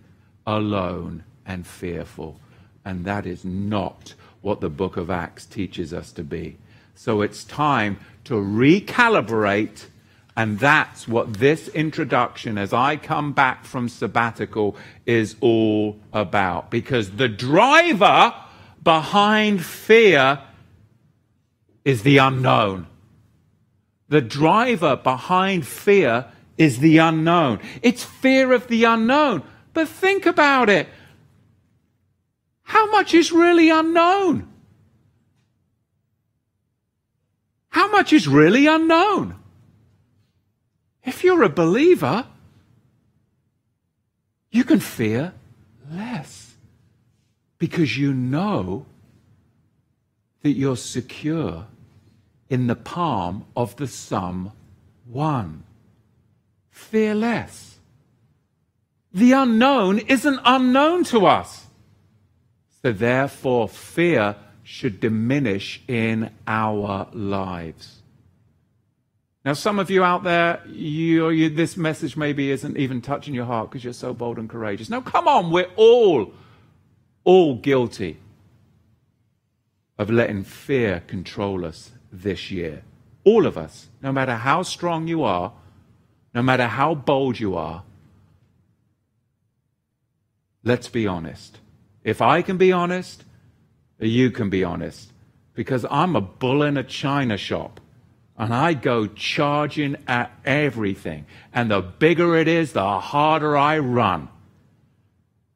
[0.46, 2.38] alone and fearful.
[2.85, 6.59] And that is not what the book of Acts teaches us to be.
[6.95, 9.87] So it's time to recalibrate.
[10.37, 16.71] And that's what this introduction, as I come back from sabbatical, is all about.
[16.71, 18.35] Because the driver
[18.83, 20.40] behind fear
[21.85, 22.87] is the unknown.
[24.09, 26.27] The driver behind fear
[26.59, 27.61] is the unknown.
[27.83, 29.42] It's fear of the unknown.
[29.75, 30.88] But think about it.
[32.73, 34.49] How much is really unknown?
[37.69, 39.35] How much is really unknown?
[41.05, 42.27] If you're a believer,
[44.51, 45.35] you can fear
[45.91, 46.55] less
[47.59, 48.87] because you know
[50.41, 51.67] that you're secure
[52.49, 54.51] in the palm of the Some
[55.05, 55.65] One.
[56.71, 57.79] Fear less.
[59.13, 61.67] The unknown isn't unknown to us.
[62.83, 68.03] So therefore, fear should diminish in our lives.
[69.45, 73.45] Now, some of you out there, you, you, this message maybe isn't even touching your
[73.45, 74.88] heart because you're so bold and courageous.
[74.88, 76.33] Now, come on, we're all,
[77.25, 78.18] all guilty
[79.99, 82.83] of letting fear control us this year.
[83.25, 85.53] All of us, no matter how strong you are,
[86.35, 87.83] no matter how bold you are,
[90.62, 91.59] let's be honest.
[92.05, 93.25] If I can be honest,
[93.99, 95.12] you can be honest.
[95.55, 97.81] Because I'm a bull in a china shop.
[98.37, 101.27] And I go charging at everything.
[101.53, 104.29] And the bigger it is, the harder I run.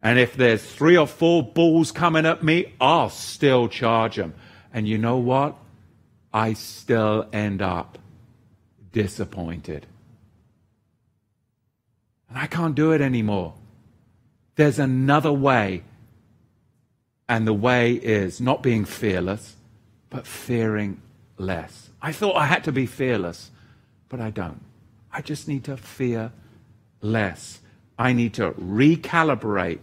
[0.03, 4.35] And if there's three or four bulls coming at me, I'll still charge them.
[4.73, 5.57] And you know what?
[6.33, 7.99] I still end up
[8.93, 9.87] disappointed.
[12.29, 13.55] And I can't do it anymore.
[14.57, 15.83] There's another way.
[17.29, 19.57] And the way is not being fearless,
[20.11, 21.01] but fearing
[21.39, 21.91] less.
[22.01, 23.51] I thought I had to be fearless,
[24.09, 24.61] but I don't.
[25.13, 26.33] I just need to fear
[27.01, 27.61] less.
[27.99, 29.81] I need to recalibrate.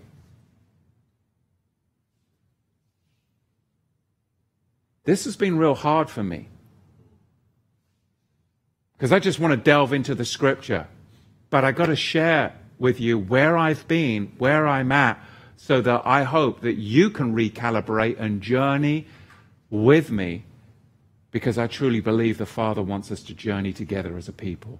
[5.06, 6.48] This has been real hard for me
[8.94, 10.88] because I just want to delve into the scripture.
[11.50, 15.22] But I got to share with you where I've been, where I'm at,
[15.56, 19.08] so that I hope that you can recalibrate and journey
[19.70, 20.46] with me
[21.32, 24.80] because I truly believe the Father wants us to journey together as a people.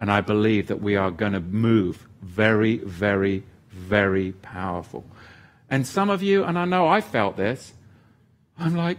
[0.00, 5.04] And I believe that we are going to move very, very, very powerful.
[5.68, 7.72] And some of you, and I know I felt this,
[8.58, 8.98] I'm like,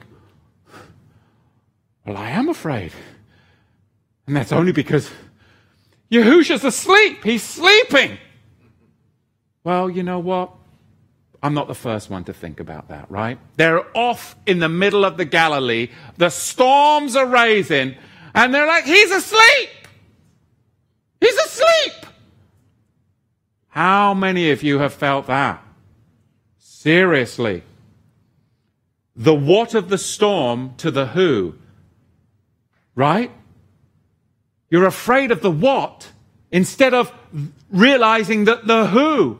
[2.05, 2.91] well, I am afraid.
[4.27, 5.09] And that's only because
[6.11, 7.23] Yahusha's asleep.
[7.23, 8.17] He's sleeping.
[9.63, 10.51] Well, you know what?
[11.41, 13.39] I'm not the first one to think about that, right?
[13.55, 15.89] They're off in the middle of the Galilee.
[16.17, 17.95] The storms are raising,
[18.35, 19.69] and they're like, He's asleep!
[21.21, 22.05] He's asleep!
[23.69, 25.63] How many of you have felt that?
[26.57, 27.63] Seriously.
[29.15, 31.55] The what of the storm to the who,
[32.95, 33.31] right?
[34.69, 36.09] You're afraid of the what
[36.51, 37.13] instead of
[37.69, 39.39] realizing that the who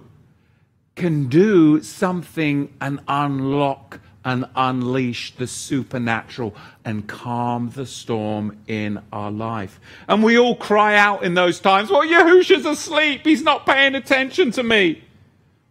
[1.00, 9.32] can do something and unlock and unleash the supernatural and calm the storm in our
[9.32, 9.80] life.
[10.10, 13.22] And we all cry out in those times, well, Yahusha's asleep.
[13.24, 15.02] He's not paying attention to me.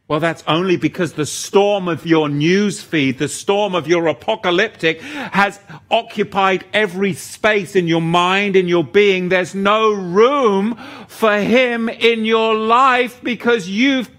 [0.09, 5.03] Well, that's only because the storm of your news feed, the storm of your apocalyptic
[5.03, 5.61] has
[5.91, 9.29] occupied every space in your mind, in your being.
[9.29, 14.11] There's no room for him in your life because you've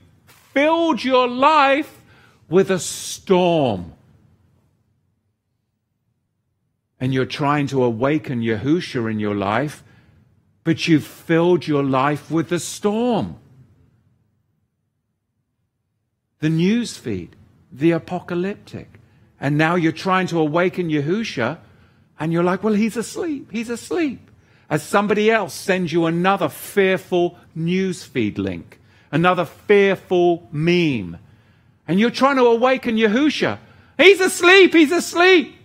[0.59, 2.01] filled your life
[2.49, 3.93] with a storm.
[6.99, 9.83] And you're trying to awaken Yahusha in your life,
[10.65, 13.37] but you've filled your life with a storm
[16.39, 17.35] the news feed,
[17.69, 18.99] the apocalyptic.
[19.41, 21.57] And now you're trying to awaken Yahusha,
[22.17, 23.49] and you're like, well, he's asleep.
[23.51, 24.19] He's asleep.
[24.69, 28.78] As somebody else sends you another fearful news feed link,
[29.11, 31.17] another fearful meme.
[31.87, 33.57] And you're trying to awaken Yahusha.
[33.97, 34.73] He's asleep.
[34.73, 35.55] He's asleep.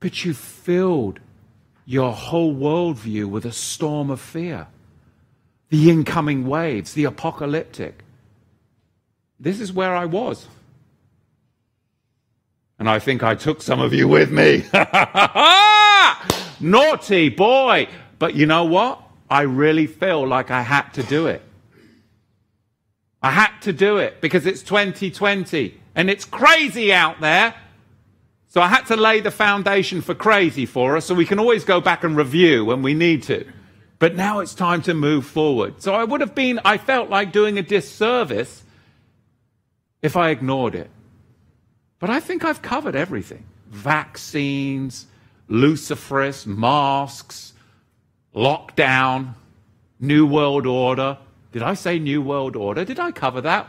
[0.00, 1.20] But you filled
[1.86, 4.66] your whole worldview with a storm of fear.
[5.70, 8.04] The incoming waves, the apocalyptic.
[9.40, 10.46] This is where I was.
[12.78, 14.64] And I think I took some of you with me.
[16.60, 17.88] Naughty boy.
[18.18, 19.03] But you know what?
[19.28, 21.42] I really feel like I had to do it.
[23.22, 27.54] I had to do it because it's 2020 and it's crazy out there.
[28.48, 31.64] So I had to lay the foundation for crazy for us so we can always
[31.64, 33.46] go back and review when we need to.
[33.98, 35.80] But now it's time to move forward.
[35.82, 38.62] So I would have been, I felt like doing a disservice
[40.02, 40.90] if I ignored it.
[41.98, 45.06] But I think I've covered everything vaccines,
[45.48, 47.53] Luciferase, masks,
[48.34, 49.34] lockdown,
[50.00, 51.18] New World Order.
[51.52, 52.84] Did I say New World Order?
[52.84, 53.68] Did I cover that?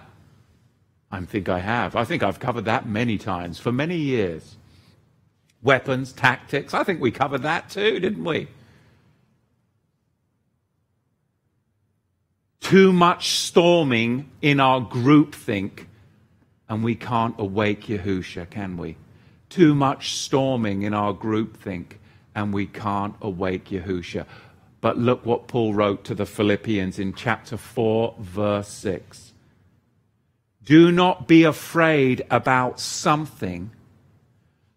[1.11, 1.95] I think I have.
[1.95, 4.55] I think I've covered that many times for many years.
[5.61, 6.73] Weapons, tactics.
[6.73, 8.47] I think we covered that too, didn't we?
[12.59, 15.85] Too much storming in our groupthink
[16.67, 18.97] and we can't awake Yahusha, can we?
[19.49, 21.97] Too much storming in our groupthink,
[22.33, 24.25] and we can't awake Yahusha.
[24.85, 29.33] But look what Paul wrote to the Philippians in chapter 4, verse 6.
[30.63, 33.71] Do not be afraid about something,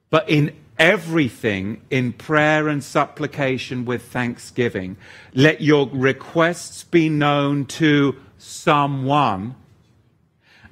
[0.09, 4.97] but in everything in prayer and supplication with thanksgiving.
[5.35, 9.57] Let your requests be known to someone,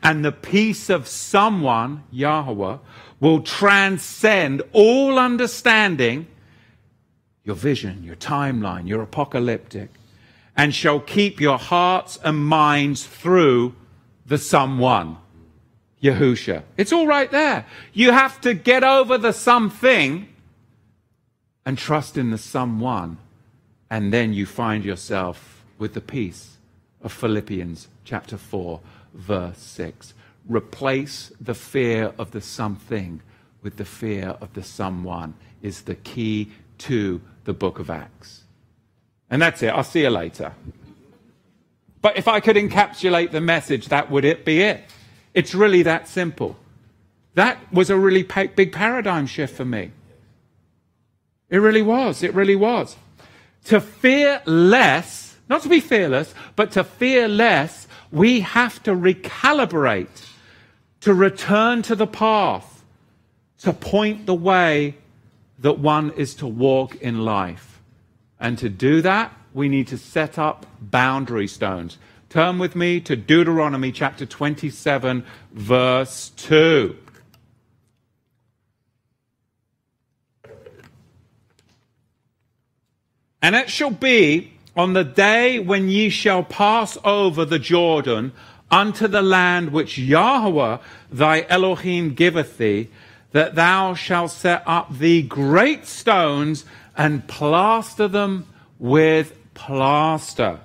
[0.03, 2.79] and the peace of someone, Yahweh,
[3.21, 6.27] will transcend all understanding,
[7.47, 9.89] your vision, your timeline, your apocalyptic,
[10.57, 13.75] and shall keep your hearts and minds through
[14.27, 15.17] the someone.
[16.03, 16.63] Yahusha.
[16.77, 17.65] It's all right there.
[17.93, 20.29] You have to get over the something
[21.65, 23.19] and trust in the someone,
[23.89, 26.59] and then you find yourself with the peace
[27.03, 28.81] of Philippians chapter 4,
[29.15, 30.15] verse 6.
[30.49, 33.23] Replace the fear of the something
[33.63, 38.43] with the fear of the someone is the key to the book of Acts.
[39.31, 39.69] And that's it.
[39.69, 40.53] I'll see you later.
[42.03, 44.85] But if I could encapsulate the message, that would it be it.
[45.35, 46.57] It's really that simple.
[47.35, 49.93] That was a really big paradigm shift for me.
[51.49, 52.23] It really was.
[52.23, 52.97] It really was.
[53.67, 60.29] To fear less, not to be fearless, but to fear less, we have to recalibrate,
[61.01, 62.85] to return to the path,
[63.59, 64.97] to point the way
[65.59, 67.81] that one is to walk in life.
[68.39, 71.99] And to do that, we need to set up boundary stones.
[72.29, 76.97] Turn with me to Deuteronomy chapter 27, verse 2.
[83.41, 88.33] And it shall be on the day when ye shall pass over the Jordan
[88.71, 90.79] unto the land which Yahweh
[91.11, 92.89] thy Elohim giveth thee,
[93.37, 96.65] that thou shalt set up the great stones
[96.97, 98.47] and plaster them
[98.79, 100.59] with plaster.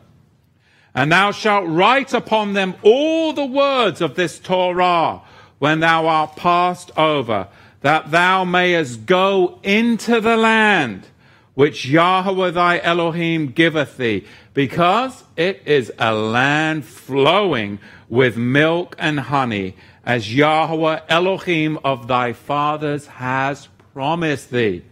[0.95, 5.19] And thou shalt write upon them all the words of this Torah
[5.59, 7.49] when thou art passed over,
[7.81, 11.07] that thou mayest go into the land
[11.53, 19.19] which Yahweh thy Elohim giveth thee, because it is a land flowing with milk and
[19.19, 19.75] honey,
[20.11, 24.83] as Yahweh Elohim of thy fathers has promised thee.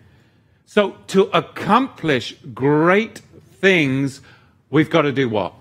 [0.65, 3.17] So to accomplish great
[3.59, 4.21] things,
[4.69, 5.53] we've got to do what?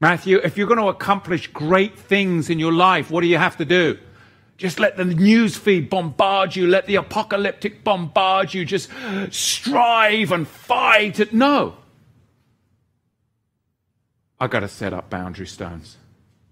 [0.00, 3.56] Matthew, if you're going to accomplish great things in your life, what do you have
[3.56, 3.98] to do?
[4.58, 8.90] Just let the news feed bombard you, let the apocalyptic bombard you, just
[9.30, 11.32] strive and fight.
[11.32, 11.74] No.
[14.38, 15.96] I've got to set up boundary stones.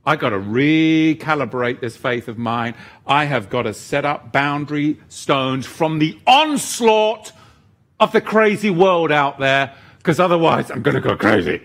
[0.06, 2.76] I got to recalibrate this faith of mine.
[3.06, 7.32] I have got to set up boundary stones from the onslaught
[7.98, 11.60] of the crazy world out there, because otherwise I'm going to go crazy.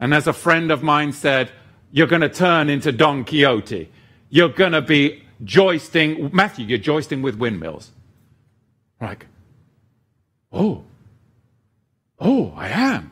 [0.00, 1.50] And as a friend of mine said,
[1.90, 3.90] you're going to turn into Don Quixote.
[4.30, 7.92] You're going to be joisting, Matthew, you're joisting with windmills.
[9.02, 9.26] Like,
[10.50, 10.84] oh,
[12.18, 13.10] oh, I am.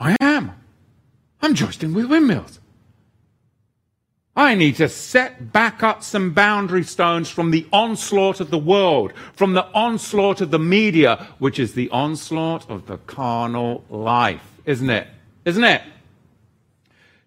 [0.00, 0.63] I am.
[1.44, 2.58] I'm joisting with windmills.
[4.34, 9.12] I need to set back up some boundary stones from the onslaught of the world,
[9.34, 14.88] from the onslaught of the media, which is the onslaught of the carnal life, isn't
[14.88, 15.06] it?
[15.44, 15.82] Isn't it?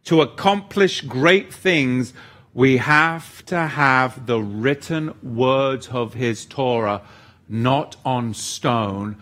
[0.05, 2.11] To accomplish great things,
[2.55, 7.03] we have to have the written words of his Torah
[7.47, 9.17] not on stone,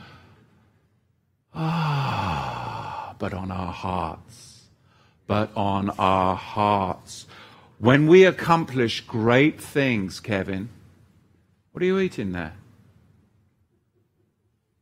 [1.53, 4.44] ah, but on our hearts.
[5.27, 7.25] But on our hearts.
[7.79, 10.69] When we accomplish great things, Kevin,
[11.71, 12.53] what are you eating there?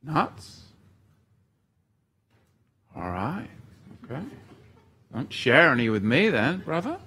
[0.04, 0.62] Nuts?
[2.96, 3.48] All right.
[4.04, 4.22] Okay.
[5.14, 6.98] Don't share any with me then, brother.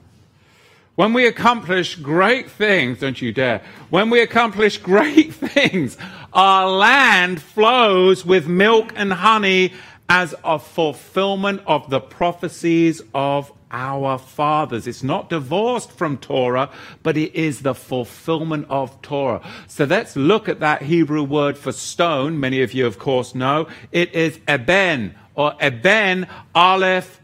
[0.97, 3.63] When we accomplish great things, don't you dare.
[3.91, 5.99] When we accomplish great things,
[6.33, 9.75] our land flows with milk and honey
[10.09, 14.87] as a fulfillment of the prophecies of our fathers.
[14.87, 16.71] It's not divorced from Torah,
[17.03, 19.43] but it is the fulfillment of Torah.
[19.67, 22.39] So let's look at that Hebrew word for stone.
[22.39, 23.67] Many of you, of course, know.
[23.91, 27.21] It is eben, or eben, aleph,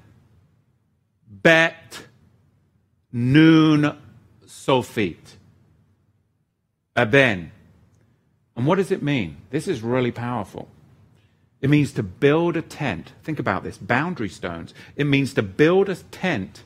[1.29, 2.07] bet,
[3.13, 3.99] Noon
[4.47, 5.37] sophit.
[6.97, 7.53] Eben.
[8.57, 9.37] And what does it mean?
[9.51, 10.69] This is really powerful.
[11.63, 13.13] It means to build a tent.
[13.23, 14.75] Think about this boundary stones.
[14.97, 16.65] It means to build a tent.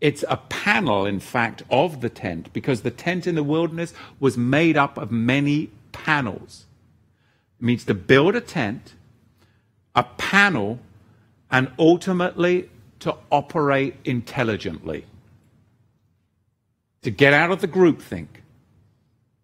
[0.00, 4.36] It's a panel, in fact, of the tent because the tent in the wilderness was
[4.36, 6.66] made up of many panels.
[7.60, 8.94] It means to build a tent,
[9.94, 10.80] a panel,
[11.48, 12.68] and ultimately
[12.98, 15.06] to operate intelligently.
[17.02, 18.26] To get out of the groupthink,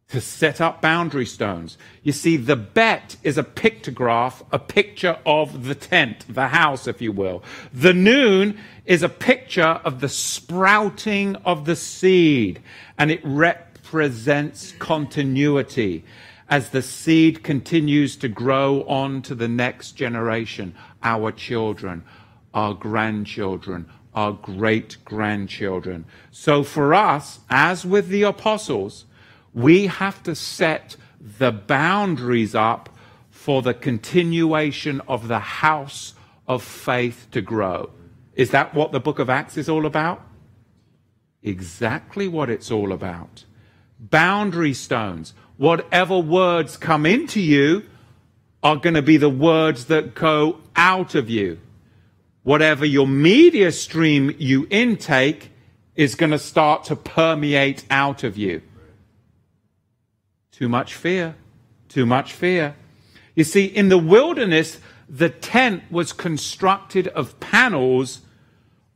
[0.09, 1.77] to set up boundary stones.
[2.03, 7.03] You see, the bet is a pictograph, a picture of the tent, the house, if
[7.03, 7.43] you will.
[7.75, 12.63] The noon is a picture of the sprouting of the seed,
[12.97, 16.05] and it represents continuity
[16.49, 22.03] as the seed continues to grow on to the next generation, our children,
[22.55, 26.07] our grandchildren, our great grandchildren.
[26.31, 29.05] So for us, as with the apostles,
[29.59, 32.89] we have to set the boundaries up
[33.31, 36.15] for the continuation of the house
[36.47, 37.91] of faith to grow.
[38.35, 40.23] Is that what the book of Acts is all about?
[41.43, 43.45] Exactly what it's all about.
[43.99, 45.35] Boundary stones.
[45.57, 47.85] Whatever words come into you
[48.63, 51.59] are going to be the words that go out of you
[52.49, 55.51] whatever your media stream you intake
[55.95, 58.63] is going to start to permeate out of you.
[60.59, 61.37] Too much fear.
[61.89, 62.75] Too much fear.
[63.37, 68.23] You see, in the wilderness, the tent was constructed of panels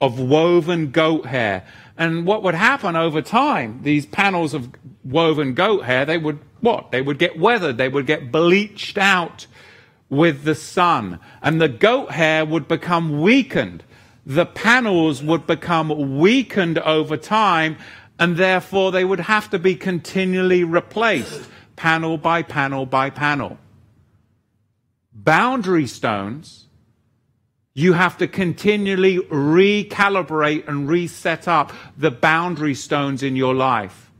[0.00, 1.64] of woven goat hair.
[1.96, 4.70] And what would happen over time, these panels of
[5.04, 6.90] woven goat hair, they would what?
[6.90, 9.46] They would get weathered, they would get bleached out
[10.08, 13.84] with the sun, and the goat hair would become weakened.
[14.26, 17.76] The panels would become weakened over time,
[18.22, 23.58] and therefore they would have to be continually replaced, panel by panel by panel.
[25.12, 26.68] Boundary stones,
[27.74, 34.12] you have to continually recalibrate and reset up the boundary stones in your life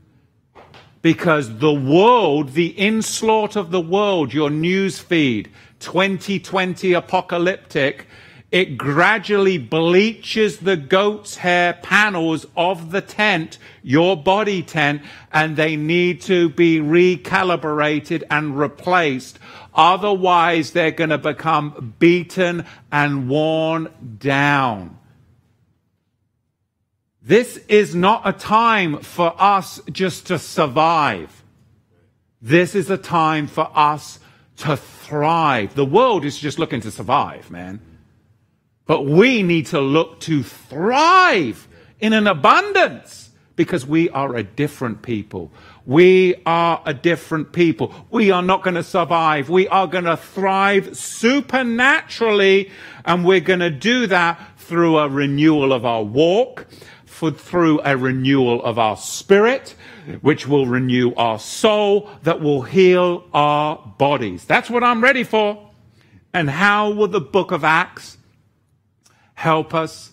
[1.01, 5.49] because the world, the inslaught of the world, your news feed,
[5.79, 8.07] 2020 apocalyptic,
[8.53, 15.01] it gradually bleaches the goat's hair panels of the tent, your body tent,
[15.31, 19.39] and they need to be recalibrated and replaced.
[19.73, 23.89] Otherwise, they're going to become beaten and worn
[24.19, 24.99] down.
[27.23, 31.43] This is not a time for us just to survive.
[32.39, 34.19] This is a time for us
[34.57, 35.73] to thrive.
[35.73, 37.81] The world is just looking to survive, man.
[38.85, 41.67] But we need to look to thrive
[41.99, 45.51] in an abundance because we are a different people.
[45.85, 47.93] We are a different people.
[48.09, 49.49] We are not going to survive.
[49.49, 52.71] We are going to thrive supernaturally,
[53.05, 56.67] and we're going to do that through a renewal of our walk,
[57.05, 59.75] for, through a renewal of our spirit,
[60.21, 64.45] which will renew our soul, that will heal our bodies.
[64.45, 65.69] That's what I'm ready for.
[66.33, 68.17] And how will the book of Acts
[69.33, 70.11] help us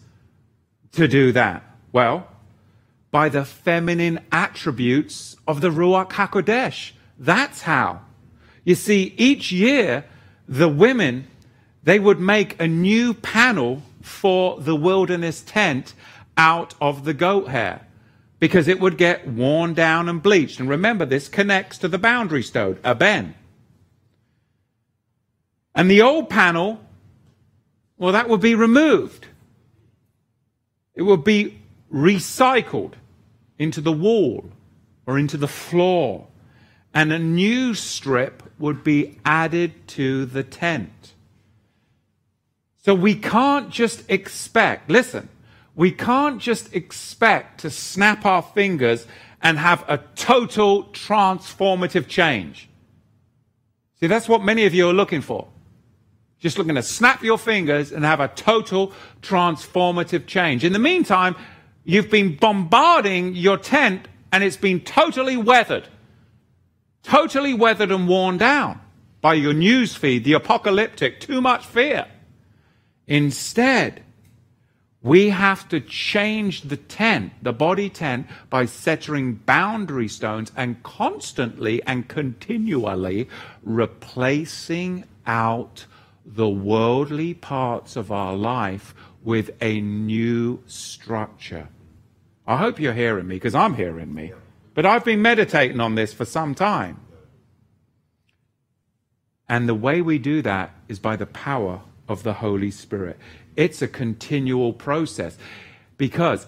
[0.92, 1.62] to do that?
[1.92, 2.28] Well,
[3.10, 6.92] by the feminine attributes of the Ruach HaKodesh.
[7.18, 8.02] That's how.
[8.64, 10.04] You see, each year,
[10.48, 11.26] the women,
[11.82, 15.94] they would make a new panel for the wilderness tent
[16.36, 17.86] out of the goat hair
[18.38, 20.60] because it would get worn down and bleached.
[20.60, 23.34] And remember, this connects to the boundary stone, a ben.
[25.74, 26.80] And the old panel,
[28.00, 29.26] well, that would be removed.
[30.94, 31.58] It would be
[31.92, 32.94] recycled
[33.58, 34.50] into the wall
[35.04, 36.26] or into the floor.
[36.94, 41.12] And a new strip would be added to the tent.
[42.78, 45.28] So we can't just expect, listen,
[45.76, 49.06] we can't just expect to snap our fingers
[49.42, 52.70] and have a total transformative change.
[54.00, 55.48] See, that's what many of you are looking for.
[56.40, 60.64] Just looking to snap your fingers and have a total transformative change.
[60.64, 61.36] In the meantime,
[61.84, 65.86] you've been bombarding your tent and it's been totally weathered.
[67.02, 68.80] Totally weathered and worn down
[69.20, 72.06] by your news feed, the apocalyptic, too much fear.
[73.06, 74.02] Instead,
[75.02, 81.82] we have to change the tent, the body tent, by setting boundary stones and constantly
[81.86, 83.28] and continually
[83.62, 85.86] replacing out
[86.24, 91.68] the worldly parts of our life with a new structure.
[92.46, 94.32] I hope you're hearing me because I'm hearing me.
[94.74, 97.00] But I've been meditating on this for some time.
[99.48, 103.18] And the way we do that is by the power of the Holy Spirit.
[103.56, 105.36] It's a continual process
[105.96, 106.46] because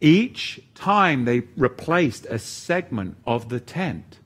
[0.00, 4.18] each time they replaced a segment of the tent,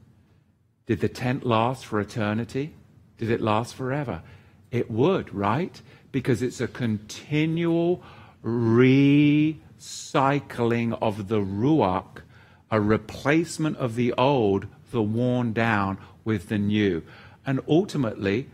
[0.87, 2.75] did the tent last for eternity?
[3.19, 4.23] Did it last forever?
[4.71, 5.81] It would, right?
[6.13, 8.03] Because it's a continual
[8.45, 9.49] recycling
[11.01, 12.23] of the Ruach,
[12.71, 17.03] a replacement of the old the worn down with the new.
[17.47, 18.49] And ultimately,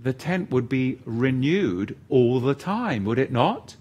[0.00, 3.76] the tent would be renewed all the time, would it not?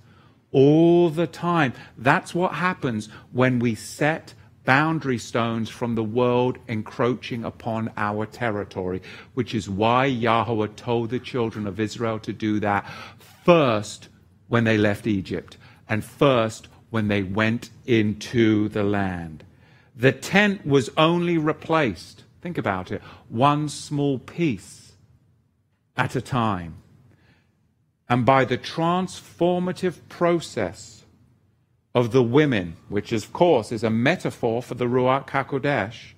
[0.51, 1.73] All the time.
[1.97, 4.33] That's what happens when we set
[4.65, 9.01] boundary stones from the world encroaching upon our territory,
[9.33, 12.89] which is why Yahweh told the children of Israel to do that
[13.43, 14.09] first
[14.47, 15.57] when they left Egypt
[15.89, 19.43] and first when they went into the land.
[19.95, 24.93] The tent was only replaced, think about it, one small piece
[25.97, 26.75] at a time.
[28.09, 31.00] And by the transformative process
[31.93, 36.13] of the women, which of course is a metaphor for the Ruach HaKodesh,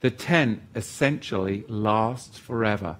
[0.00, 2.96] the tent essentially lasts forever.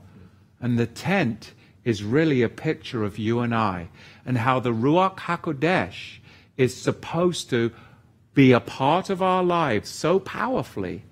[0.61, 1.53] And the tent
[1.85, 3.89] is really a picture of you and I
[4.27, 6.19] and how the Ruach HaKodesh
[6.57, 7.73] is supposed to
[8.35, 11.05] be a part of our lives so powerfully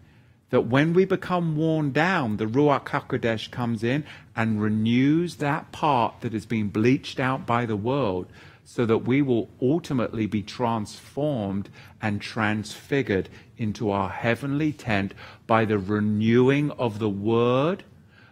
[0.51, 6.21] that when we become worn down, the Ruach HaKodesh comes in and renews that part
[6.21, 8.27] that has been bleached out by the world
[8.69, 11.71] so that we will ultimately be transformed
[12.03, 15.15] and transfigured into our heavenly tent
[15.47, 17.85] by the renewing of the Word,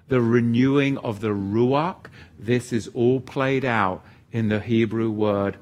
[0.08, 2.06] the renewing of the Ruach.
[2.36, 5.56] This is all played out in the Hebrew word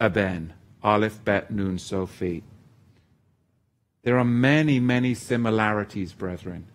[0.00, 2.42] Aben, Aleph, Bet, Nun, Sophie.
[4.02, 6.68] There are many, many similarities, brethren,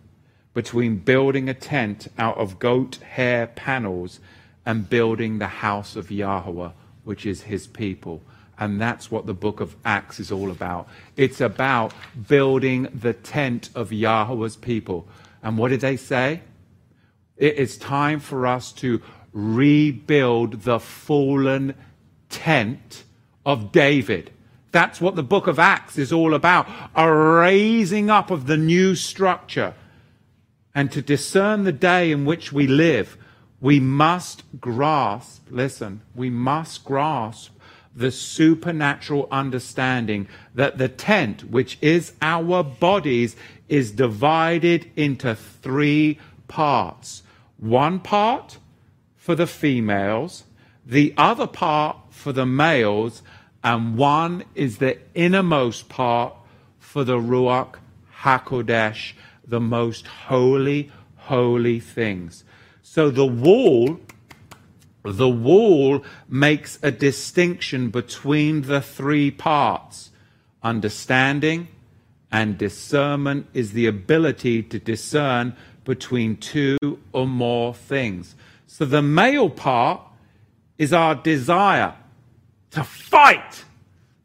[0.54, 4.20] between building a tent out of goat hair panels
[4.64, 6.70] and building the house of Yahweh
[7.04, 8.22] which is his people.
[8.58, 10.88] And that's what the book of Acts is all about.
[11.16, 11.94] It's about
[12.28, 15.08] building the tent of Yahweh's people.
[15.42, 16.42] And what did they say?
[17.36, 19.00] It is time for us to
[19.32, 21.74] rebuild the fallen
[22.28, 23.04] tent
[23.46, 24.30] of David.
[24.72, 28.94] That's what the book of Acts is all about a raising up of the new
[28.94, 29.74] structure.
[30.74, 33.16] And to discern the day in which we live,
[33.60, 37.52] we must grasp, listen, we must grasp
[37.94, 43.36] the supernatural understanding that the tent, which is our bodies,
[43.68, 47.22] is divided into three parts.
[47.58, 48.58] One part
[49.16, 50.44] for the females,
[50.86, 53.22] the other part for the males,
[53.62, 56.34] and one is the innermost part
[56.78, 57.76] for the Ruach
[58.20, 59.12] HaKodesh,
[59.46, 62.44] the most holy, holy things.
[62.92, 64.00] So the wall,
[65.04, 70.10] the wall makes a distinction between the three parts.
[70.60, 71.68] Understanding
[72.32, 78.34] and discernment is the ability to discern between two or more things.
[78.66, 80.00] So the male part
[80.76, 81.94] is our desire
[82.72, 83.66] to fight,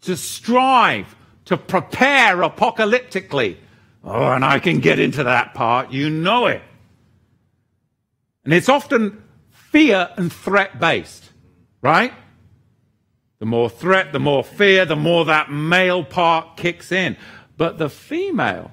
[0.01, 3.57] to strive, to prepare apocalyptically.
[4.03, 5.91] Oh, and I can get into that part.
[5.91, 6.63] You know it.
[8.45, 11.31] And it's often fear and threat based,
[11.81, 12.13] right?
[13.39, 17.17] The more threat, the more fear, the more that male part kicks in.
[17.57, 18.71] But the female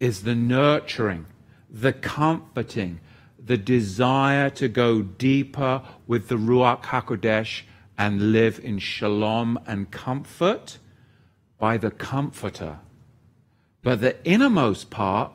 [0.00, 1.26] is the nurturing,
[1.70, 3.00] the comforting,
[3.38, 7.62] the desire to go deeper with the Ruach HaKodesh
[7.98, 10.78] and live in shalom and comfort
[11.58, 12.80] by the Comforter.
[13.82, 15.32] But the innermost part,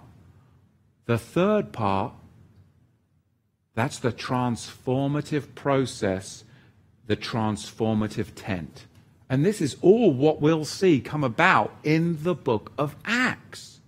[1.05, 2.13] the third part,
[3.77, 6.43] that's the transformative process,
[7.05, 8.87] the transformative tent.
[9.29, 13.79] And this is all what we'll see come about in the book of Acts.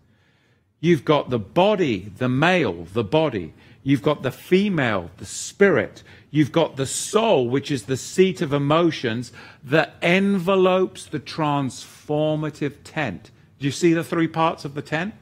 [0.80, 3.56] You've got the body, the male, the body.
[3.82, 6.04] You've got the female, the spirit.
[6.30, 9.32] You've got the soul, which is the seat of emotions
[9.64, 13.32] that envelopes the transformative tent.
[13.58, 15.16] Do you see the three parts of the tent?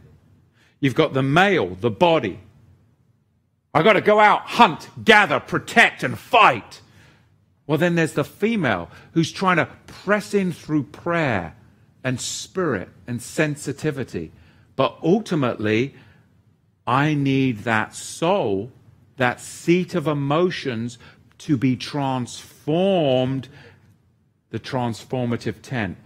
[0.82, 2.42] You've got the male, the body.
[3.74, 6.82] I've got to go out, hunt, gather, protect, and fight.
[7.68, 11.56] Well, then there's the female who's trying to press in through prayer
[12.04, 14.32] and spirit and sensitivity.
[14.76, 15.96] But ultimately,
[16.86, 18.72] I need that soul,
[19.18, 20.98] that seat of emotions,
[21.40, 23.50] to be transformed,
[24.50, 25.98] the transformative tent.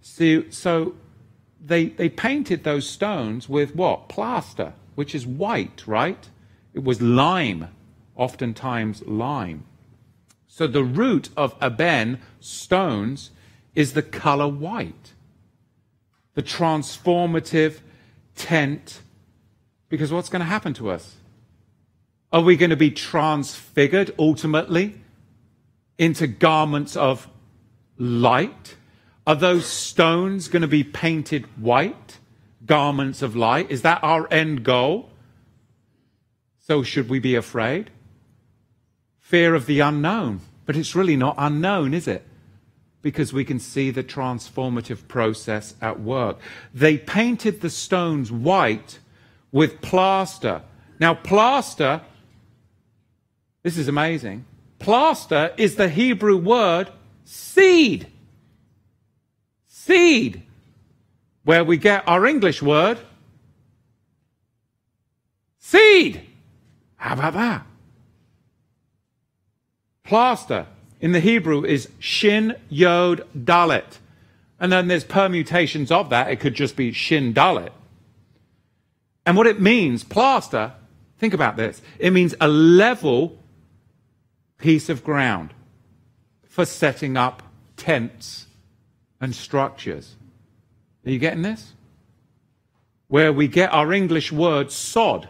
[0.00, 0.94] See, so
[1.60, 4.08] they, they painted those stones with what?
[4.08, 6.28] Plaster, which is white, right?
[6.74, 7.68] It was lime,
[8.16, 9.64] oftentimes lime.
[10.46, 13.30] So the root of Aben, stones,
[13.74, 15.12] is the color white.
[16.34, 17.80] The transformative
[18.34, 19.00] tent,
[19.88, 21.16] because what's going to happen to us?
[22.32, 25.00] Are we going to be transfigured ultimately
[25.96, 27.28] into garments of
[27.96, 28.76] light?
[29.26, 32.18] Are those stones going to be painted white?
[32.66, 33.70] garments of light?
[33.70, 35.10] Is that our end goal?
[36.68, 37.90] So should we be afraid?
[39.20, 40.42] Fear of the unknown.
[40.66, 42.26] But it's really not unknown, is it?
[43.00, 46.36] Because we can see the transformative process at work.
[46.74, 48.98] They painted the stones white
[49.50, 50.60] with plaster.
[51.00, 52.02] Now, plaster,
[53.62, 54.44] this is amazing.
[54.78, 56.92] Plaster is the Hebrew word
[57.24, 58.08] seed.
[59.68, 60.42] Seed,
[61.44, 62.98] where we get our English word
[65.58, 66.27] seed.
[66.98, 67.66] How about that?
[70.04, 70.66] Plaster
[71.00, 73.98] in the Hebrew is shin yod dalet.
[74.60, 76.30] And then there's permutations of that.
[76.30, 77.70] It could just be shin dalet.
[79.24, 80.72] And what it means, plaster,
[81.18, 81.82] think about this.
[81.98, 83.38] It means a level
[84.58, 85.54] piece of ground
[86.46, 87.42] for setting up
[87.76, 88.46] tents
[89.20, 90.16] and structures.
[91.06, 91.72] Are you getting this?
[93.06, 95.28] Where we get our English word sod,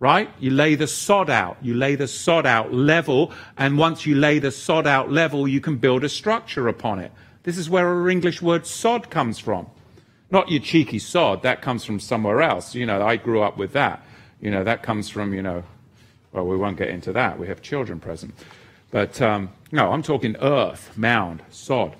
[0.00, 0.30] right?
[0.38, 1.56] You lay the sod out.
[1.60, 5.60] You lay the sod out level, and once you lay the sod out level, you
[5.60, 7.12] can build a structure upon it.
[7.42, 9.66] This is where our English word sod comes from.
[10.30, 12.74] Not your cheeky sod, that comes from somewhere else.
[12.74, 14.04] You know, I grew up with that.
[14.40, 15.64] You know, that comes from, you know,
[16.32, 17.38] well, we won't get into that.
[17.38, 18.34] We have children present.
[18.90, 21.96] But um, no, I'm talking earth, mound, sod.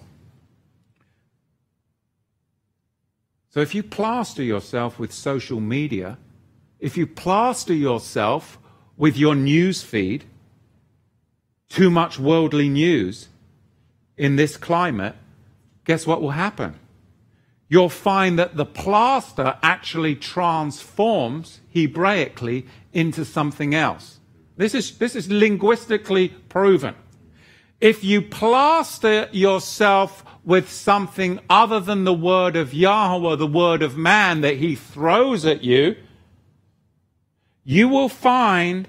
[3.51, 6.19] So if you plaster yourself with social media,
[6.81, 8.59] if you plaster yourself
[8.97, 10.25] with your news feed,
[11.69, 13.29] too much worldly news
[14.17, 15.15] in this climate,
[15.85, 16.79] guess what will happen?
[17.69, 24.19] You'll find that the plaster actually transforms Hebraically into something else.
[24.57, 26.95] This is, this is linguistically proven.
[27.81, 33.97] If you plaster yourself with something other than the word of Yahweh, the word of
[33.97, 35.95] man that he throws at you,
[37.71, 38.89] you will find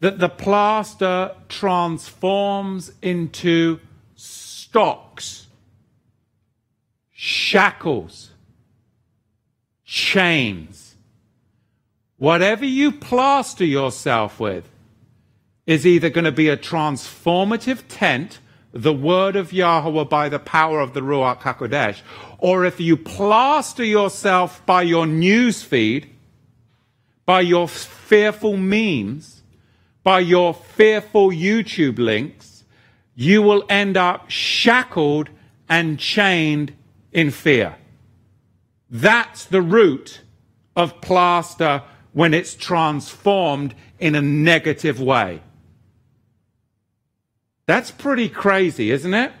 [0.00, 3.78] that the plaster transforms into
[4.16, 5.48] stocks,
[7.12, 8.30] shackles,
[9.84, 10.94] chains.
[12.16, 14.66] Whatever you plaster yourself with
[15.66, 18.38] is either going to be a transformative tent,
[18.72, 22.00] the word of Yahweh by the power of the Ruach HaKodesh,
[22.38, 26.13] or if you plaster yourself by your news feed,
[27.26, 29.42] by your fearful memes,
[30.02, 32.64] by your fearful YouTube links,
[33.14, 35.30] you will end up shackled
[35.68, 36.74] and chained
[37.12, 37.76] in fear.
[38.90, 40.20] That's the root
[40.76, 45.40] of plaster when it's transformed in a negative way.
[47.66, 49.32] That's pretty crazy, isn't it?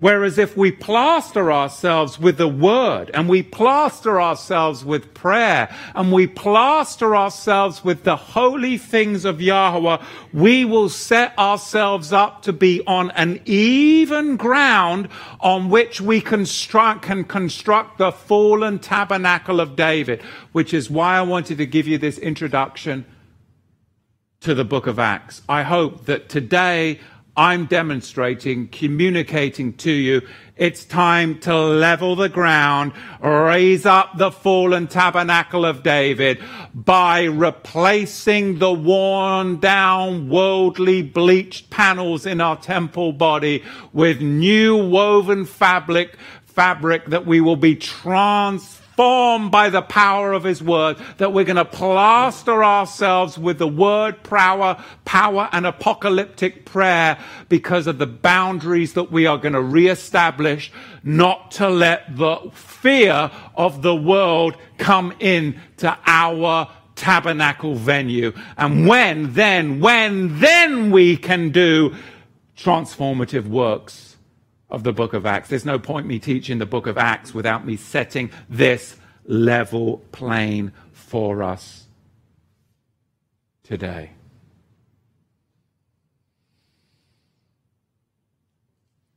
[0.00, 6.12] Whereas if we plaster ourselves with the word and we plaster ourselves with prayer and
[6.12, 12.52] we plaster ourselves with the holy things of Yahweh, we will set ourselves up to
[12.52, 15.08] be on an even ground
[15.40, 20.20] on which we construct, can construct the fallen tabernacle of David,
[20.50, 23.06] which is why I wanted to give you this introduction
[24.40, 25.40] to the book of Acts.
[25.48, 27.00] I hope that today
[27.36, 30.22] I'm demonstrating, communicating to you,
[30.56, 36.40] it's time to level the ground, raise up the fallen tabernacle of David
[36.72, 45.44] by replacing the worn down, worldly bleached panels in our temple body with new woven
[45.44, 51.32] fabric, fabric that we will be transformed formed by the power of his word, that
[51.32, 57.18] we're going to plaster ourselves with the word power, power and apocalyptic prayer
[57.48, 60.70] because of the boundaries that we are going to reestablish,
[61.02, 68.32] not to let the fear of the world come in to our tabernacle venue.
[68.56, 71.94] And when, then, when, then we can do
[72.56, 74.13] transformative works
[74.74, 75.48] of the book of Acts.
[75.48, 80.72] There's no point me teaching the book of Acts without me setting this level plane
[80.92, 81.86] for us
[83.62, 84.10] today.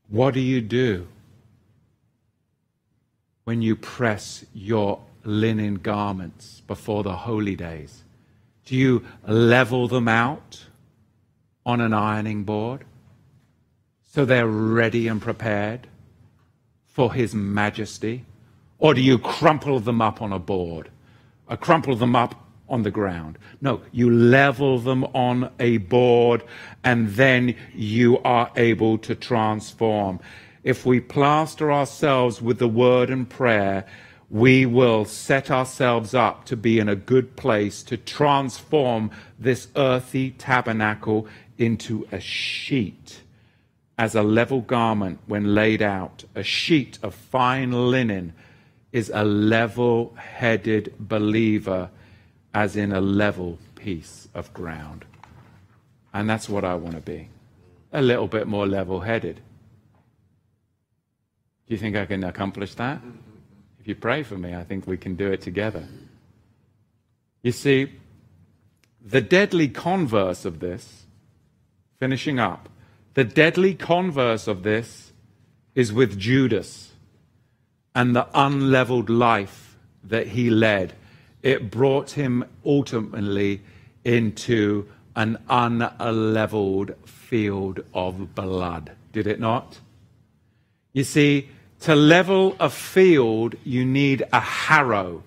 [0.09, 1.07] What do you do
[3.43, 8.03] when you press your linen garments before the holy days?
[8.65, 10.65] Do you level them out
[11.65, 12.85] on an ironing board?
[14.17, 15.85] So they're ready and prepared
[16.87, 18.25] for His majesty?
[18.79, 20.89] Or do you crumple them up on a board?
[21.47, 22.33] Or crumple them up
[22.67, 23.37] on the ground?
[23.61, 26.41] No, you level them on a board
[26.83, 30.19] and then you are able to transform.
[30.63, 33.85] If we plaster ourselves with the word and prayer,
[34.31, 40.31] we will set ourselves up to be in a good place to transform this earthy
[40.31, 41.27] tabernacle
[41.59, 43.21] into a sheet
[43.97, 46.23] as a level garment when laid out.
[46.35, 48.33] A sheet of fine linen
[48.91, 51.89] is a level headed believer,
[52.53, 55.05] as in a level piece of ground.
[56.13, 57.29] And that's what I want to be
[57.91, 59.37] a little bit more level headed.
[61.67, 63.01] Do you think I can accomplish that?
[63.79, 65.87] If you pray for me, I think we can do it together.
[67.41, 67.93] You see,
[69.03, 71.05] the deadly converse of this,
[71.99, 72.69] finishing up,
[73.17, 75.11] the deadly converse of this
[75.73, 76.91] is with Judas
[77.95, 80.93] and the unleveled life that he led.
[81.41, 83.63] It brought him ultimately
[84.03, 89.79] into an unleveled field of blood, did it not?
[90.93, 91.49] You see,
[91.79, 95.23] to level a field, you need a harrow.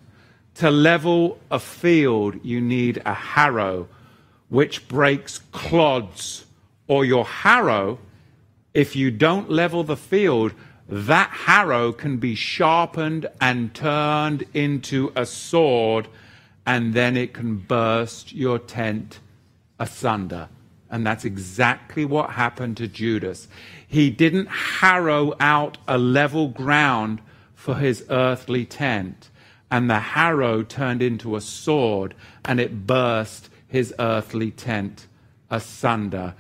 [0.55, 3.89] To level a field, you need a harrow
[4.49, 6.45] which breaks clods.
[6.91, 8.01] Or your harrow,
[8.75, 10.55] if you don't level the field,
[10.89, 16.09] that harrow can be sharpened and turned into a sword,
[16.67, 19.21] and then it can burst your tent
[19.79, 20.49] asunder.
[20.91, 23.47] And that's exactly what happened to Judas.
[23.87, 27.21] He didn't harrow out a level ground
[27.55, 29.31] for his earthly tent,
[29.71, 35.07] and the harrow turned into a sword, and it burst his earthly tent
[35.51, 36.35] asunder.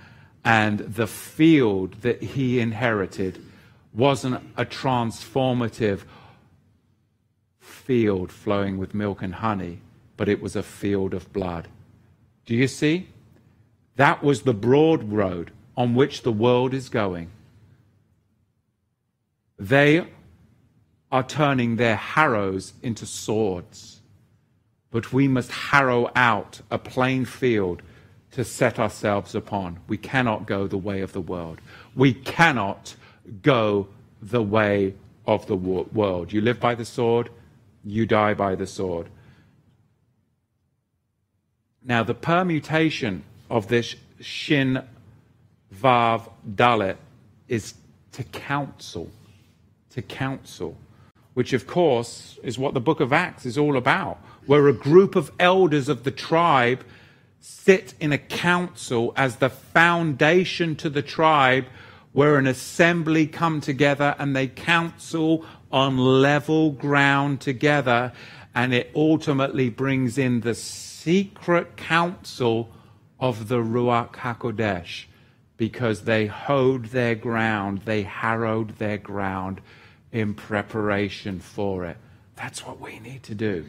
[0.45, 3.45] And the field that he inherited
[3.93, 6.03] wasn't a transformative
[7.61, 9.80] field flowing with milk and honey,
[10.16, 11.68] but it was a field of blood.
[12.47, 13.09] Do you see?
[13.97, 17.30] That was the broad road on which the world is going.
[19.59, 20.07] They
[21.12, 24.01] are turning their harrows into swords.
[24.91, 27.82] But we must harrow out a plain field
[28.33, 29.81] to set ourselves upon.
[29.89, 31.61] We cannot go the way of the world.
[31.95, 32.95] We cannot
[33.43, 33.89] go
[34.22, 34.95] the way
[35.26, 36.33] of the world.
[36.33, 37.31] You live by the sword,
[37.85, 39.09] you die by the sword.
[41.83, 44.83] Now, the permutation of this Shin
[45.74, 46.97] Vav Dalet
[47.49, 47.74] is
[48.12, 49.11] to counsel.
[49.91, 50.76] To counsel.
[51.35, 55.16] Which, of course, is what the book of Acts is all about, where a group
[55.16, 56.85] of elders of the tribe
[57.41, 61.66] sit in a council as the foundation to the tribe,
[62.12, 68.12] where an assembly come together and they counsel on level ground together,
[68.55, 72.70] and it ultimately brings in the secret council
[73.18, 75.05] of the Ruach HaKodesh
[75.57, 79.61] because they hoed their ground, they harrowed their ground
[80.11, 81.97] in preparation for it.
[82.34, 83.66] That's what we need to do.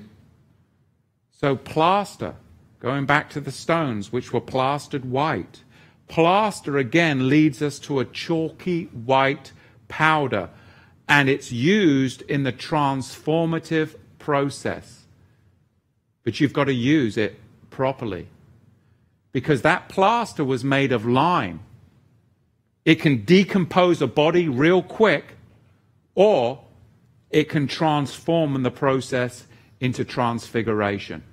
[1.32, 2.36] So, plaster,
[2.82, 5.64] going back to the stones which were plastered white,
[6.08, 9.52] plaster again leads us to a chalky white
[9.88, 10.50] powder,
[11.08, 15.04] and it's used in the transformative process.
[16.24, 18.28] But you've got to use it properly
[19.32, 21.62] because that plaster was made of lime.
[22.84, 25.38] It can decompose a body real quick,
[26.16, 26.64] or
[27.30, 29.46] it can transform in the process
[29.80, 31.24] into transfiguration.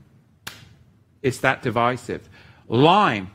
[1.22, 2.28] It's that divisive.
[2.68, 3.30] Lime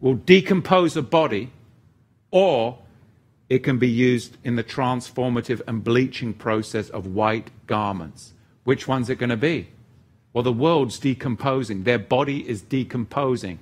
[0.00, 1.50] will decompose a body,
[2.30, 2.78] or
[3.48, 8.32] it can be used in the transformative and bleaching process of white garments.
[8.64, 9.68] Which one's it going to be?
[10.32, 13.58] Well, the world's decomposing, their body is decomposing.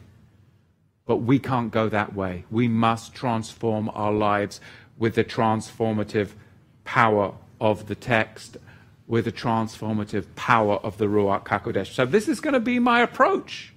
[1.06, 2.44] But we can't go that way.
[2.50, 4.60] We must transform our lives
[4.98, 6.32] with the transformative
[6.84, 8.58] power of the text,
[9.08, 11.94] with the transformative power of the Ruach HaKodesh.
[11.94, 13.72] So, this is going to be my approach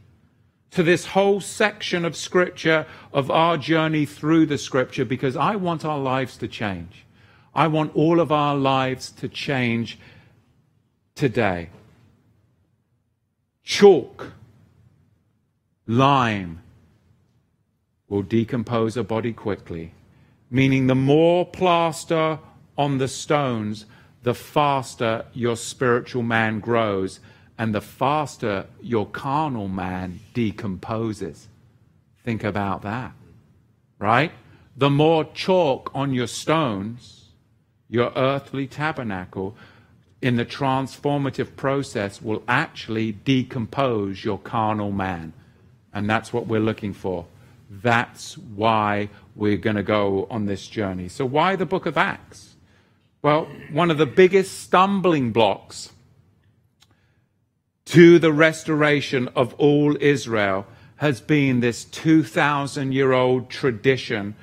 [0.71, 5.83] to this whole section of Scripture, of our journey through the Scripture, because I want
[5.83, 7.05] our lives to change.
[7.55, 9.97] I want all of our lives to change
[11.15, 11.69] today.
[13.63, 14.33] Chalk,
[15.87, 16.61] lime,
[18.07, 19.93] will decompose a body quickly,
[20.49, 22.39] meaning the more plaster
[22.77, 23.85] on the stones,
[24.23, 27.19] the faster your spiritual man grows
[27.57, 31.47] and the faster your carnal man decomposes.
[32.23, 33.13] Think about that,
[33.99, 34.31] right?
[34.77, 37.29] The more chalk on your stones,
[37.89, 39.55] your earthly tabernacle,
[40.21, 45.33] in the transformative process will actually decompose your carnal man.
[45.93, 47.25] And that's what we're looking for.
[47.69, 51.09] That's why we're going to go on this journey.
[51.09, 52.50] So, why the book of Acts?
[53.23, 55.91] Well, one of the biggest stumbling blocks
[57.85, 60.65] to the restoration of all Israel
[60.95, 64.35] has been this 2,000 year old tradition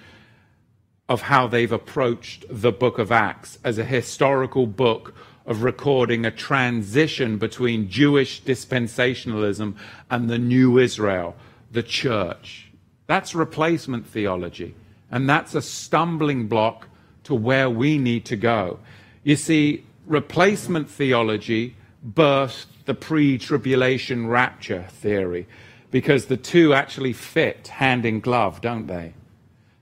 [1.09, 5.13] of how they've approached the book of Acts as a historical book
[5.45, 9.75] of recording a transition between Jewish dispensationalism
[10.09, 11.35] and the new Israel,
[11.73, 12.71] the church.
[13.09, 14.77] That's replacement theology.
[15.11, 16.87] And that's a stumbling block
[17.29, 18.79] to where we need to go.
[19.23, 25.47] You see, replacement theology birthed the pre tribulation rapture theory
[25.91, 29.13] because the two actually fit hand in glove, don't they?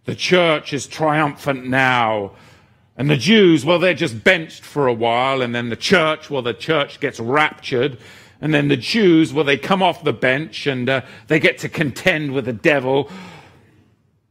[0.07, 2.33] The church is triumphant now.
[2.97, 5.41] And the Jews, well, they're just benched for a while.
[5.41, 7.99] And then the church, well, the church gets raptured.
[8.41, 11.69] And then the Jews, well, they come off the bench and uh, they get to
[11.69, 13.09] contend with the devil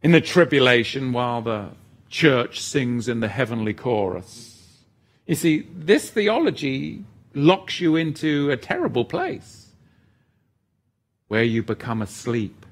[0.04, 1.70] in the tribulation while the
[2.16, 4.80] church sings in the heavenly chorus.
[5.28, 7.04] You see, this theology
[7.34, 9.68] locks you into a terrible place
[11.28, 12.66] where you become asleep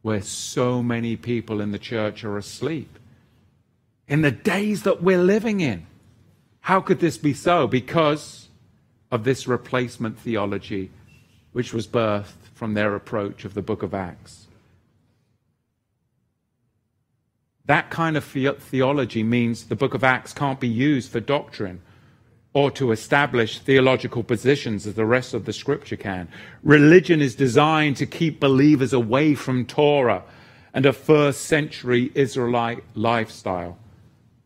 [0.00, 2.98] where so many people in the church are asleep.
[4.08, 5.86] In the days that we're living in.
[6.60, 7.66] How could this be so?
[7.66, 8.48] Because
[9.10, 10.90] of this replacement theology,
[11.52, 14.41] which was birthed from their approach of the book of Acts.
[17.66, 21.80] That kind of theology means the book of Acts can't be used for doctrine
[22.54, 26.28] or to establish theological positions as the rest of the scripture can.
[26.62, 30.22] Religion is designed to keep believers away from Torah
[30.74, 33.78] and a first century Israelite lifestyle.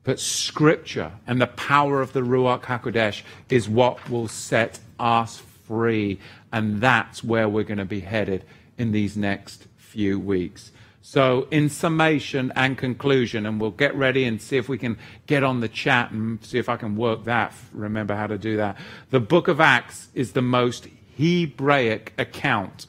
[0.05, 6.21] But scripture and the power of the Ruach HaKodesh is what will set us free.
[6.53, 8.45] And that's where we're going to be headed
[8.79, 10.71] in these next few weeks.
[11.09, 15.45] So, in summation and conclusion, and we'll get ready and see if we can get
[15.45, 18.77] on the chat and see if I can work that, remember how to do that.
[19.11, 22.87] The book of Acts is the most Hebraic account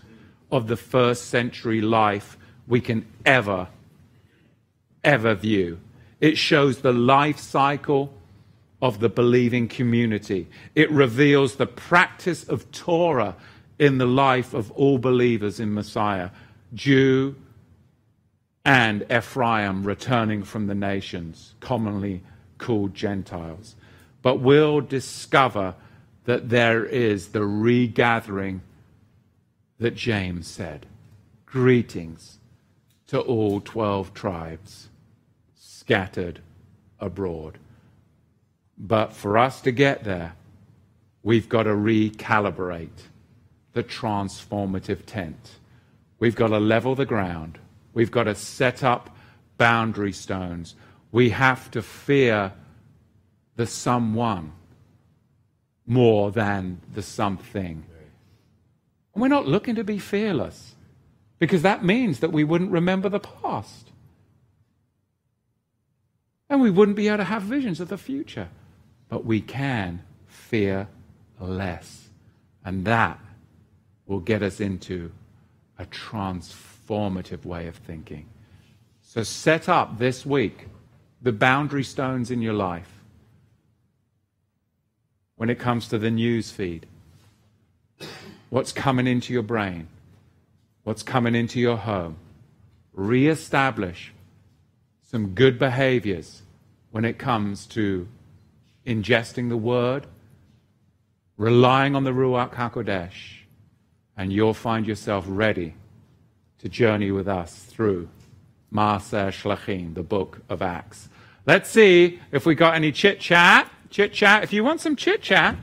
[0.52, 3.68] of the first century life we can ever,
[5.04, 5.80] ever view.
[6.20, 8.12] It shows the life cycle
[8.82, 13.36] of the believing community, it reveals the practice of Torah
[13.78, 16.32] in the life of all believers in Messiah,
[16.74, 17.36] Jew,
[18.68, 22.22] and Ephraim returning from the nations, commonly
[22.58, 23.78] called Gentiles.
[24.22, 25.74] But we'll discover
[26.26, 28.60] that there is the regathering
[29.80, 30.86] that James said.
[31.46, 32.40] Greetings
[33.08, 34.90] to all 12 tribes
[35.56, 36.42] scattered
[37.00, 37.60] abroad.
[38.78, 40.36] But for us to get there,
[41.24, 43.08] we've got to recalibrate
[43.72, 45.52] the transformative tent.
[46.20, 47.60] We've got to level the ground
[47.98, 49.10] We've got to set up
[49.58, 50.76] boundary stones.
[51.12, 52.54] We have to fear
[53.56, 54.52] the someone
[55.88, 57.84] more than the something.
[59.16, 60.76] And we're not looking to be fearless
[61.40, 63.90] because that means that we wouldn't remember the past.
[66.52, 68.50] And we wouldn't be able to have visions of the future.
[69.10, 70.88] But we can fear
[71.40, 72.10] less.
[72.64, 73.20] And that
[74.06, 75.12] will get us into
[75.80, 78.26] a transformation formative way of thinking.
[79.02, 80.68] So set up this week
[81.22, 82.92] the boundary stones in your life
[85.36, 86.86] when it comes to the news feed.
[88.50, 89.88] What's coming into your brain?
[90.84, 92.16] What's coming into your home?
[92.94, 94.14] Reestablish
[95.04, 96.42] some good behaviors
[96.92, 98.08] when it comes to
[98.86, 100.08] ingesting the word,
[101.36, 103.42] relying on the Ruach HaKodesh,
[104.16, 105.74] and you'll find yourself ready
[106.60, 108.10] to journey with us through
[108.74, 111.10] Maaser Shlachim, the book of Acts.
[111.46, 113.72] Let's see if we got any chit chat.
[113.90, 114.44] Chit chat.
[114.44, 115.56] If you want some chit chat,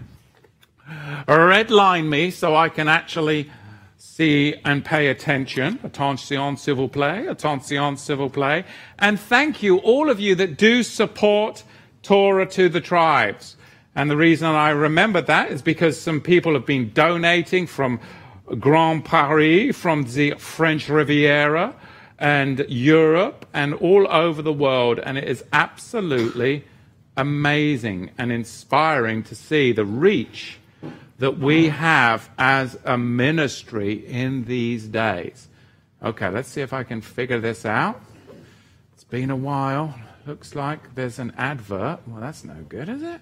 [1.27, 3.51] redline me so I can actually
[3.99, 5.79] see and pay attention.
[5.83, 7.27] Attention, civil play.
[7.27, 8.65] Attention, civil play.
[8.99, 11.65] And thank you, all of you that do support
[12.03, 13.57] Torah to the tribes.
[13.95, 18.01] And the reason I remember that is because some people have been donating from
[18.59, 21.75] Grand Paris, from the French Riviera
[22.19, 24.99] and Europe and all over the world.
[24.99, 26.65] And it is absolutely
[27.17, 30.59] amazing and inspiring to see the reach
[31.19, 35.49] that we have as a ministry in these days.
[36.03, 38.01] Okay, let's see if I can figure this out.
[38.93, 39.95] It's been a while.
[40.27, 42.01] Looks like there's an advert.
[42.07, 43.21] Well, that's no good, is it?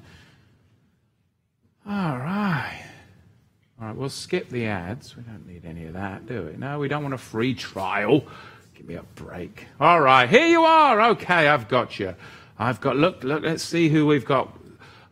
[1.87, 2.52] All right.
[3.93, 5.19] Right, we'll skip the ads.
[5.19, 6.57] We don't need any of that, do we?
[6.57, 8.25] No, we don't want a free trial.
[8.75, 9.67] Give me a break.
[9.79, 11.11] All right, here you are.
[11.11, 12.15] Okay, I've got you.
[12.59, 14.57] I've got, look, look, let's see who we've got.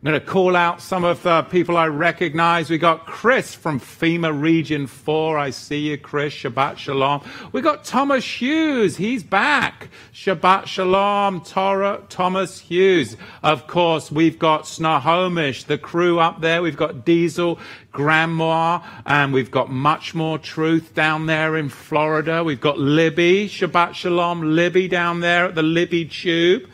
[0.03, 2.71] I'm going to call out some of the people I recognize.
[2.71, 5.37] We got Chris from FEMA Region 4.
[5.37, 6.33] I see you, Chris.
[6.33, 7.21] Shabbat Shalom.
[7.51, 8.97] We got Thomas Hughes.
[8.97, 9.89] He's back.
[10.11, 13.15] Shabbat Shalom, Torah, Thomas Hughes.
[13.43, 16.63] Of course, we've got Snohomish, the crew up there.
[16.63, 17.59] We've got Diesel,
[17.91, 22.43] Grandma, and we've got much more truth down there in Florida.
[22.43, 23.47] We've got Libby.
[23.47, 26.67] Shabbat Shalom, Libby down there at the Libby Tube.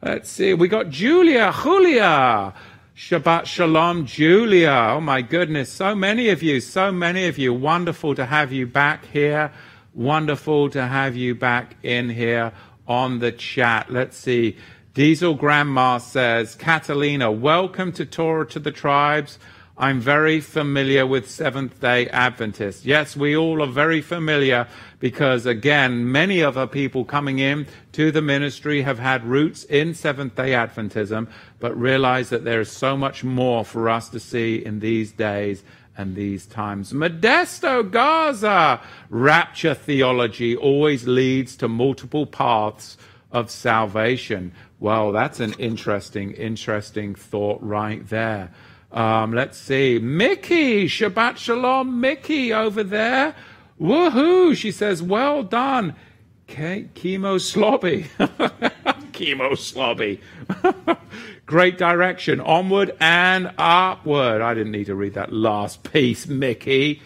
[0.00, 0.54] Let's see.
[0.54, 2.54] We got Julia, Julia.
[2.96, 4.92] Shabbat Shalom, Julia.
[4.94, 5.72] Oh my goodness.
[5.72, 7.52] So many of you, so many of you.
[7.52, 9.52] Wonderful to have you back here.
[9.94, 12.52] Wonderful to have you back in here
[12.86, 13.90] on the chat.
[13.90, 14.56] Let's see.
[14.94, 19.40] Diesel Grandma says, Catalina, welcome to Torah to the Tribes.
[19.80, 22.84] I'm very familiar with Seventh day Adventists.
[22.84, 24.66] Yes, we all are very familiar
[24.98, 30.34] because, again, many other people coming in to the ministry have had roots in Seventh
[30.34, 31.28] day Adventism,
[31.60, 35.62] but realize that there is so much more for us to see in these days
[35.96, 36.92] and these times.
[36.92, 38.80] Modesto Gaza!
[39.10, 42.98] Rapture theology always leads to multiple paths
[43.30, 44.50] of salvation.
[44.80, 48.50] Well, that's an interesting, interesting thought right there.
[48.90, 49.98] Um, let's see.
[49.98, 53.34] Mickey, Shabbat Shalom, Mickey over there.
[53.80, 54.56] Woohoo!
[54.56, 55.94] She says, well done.
[56.46, 58.06] Ke- chemo slobby.
[59.12, 60.20] chemo slobby.
[61.46, 62.40] Great direction.
[62.40, 64.40] Onward and upward.
[64.40, 67.02] I didn't need to read that last piece, Mickey.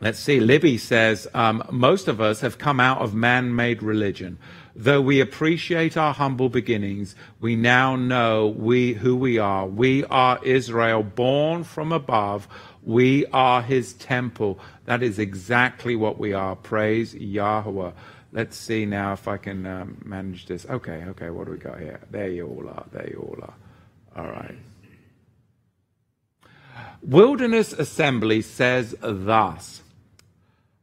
[0.00, 0.38] Let's see.
[0.38, 4.38] Libby says, um, most of us have come out of man made religion.
[4.80, 9.66] Though we appreciate our humble beginnings, we now know we who we are.
[9.66, 12.46] We are Israel, born from above.
[12.84, 14.60] We are his temple.
[14.84, 16.54] That is exactly what we are.
[16.54, 17.90] Praise Yahweh.
[18.30, 20.64] Let's see now if I can um, manage this.
[20.64, 21.98] Okay, okay, what do we got here?
[22.12, 22.86] There you all are.
[22.92, 23.54] There you all are.
[24.24, 24.54] All right.
[27.02, 29.82] Wilderness Assembly says thus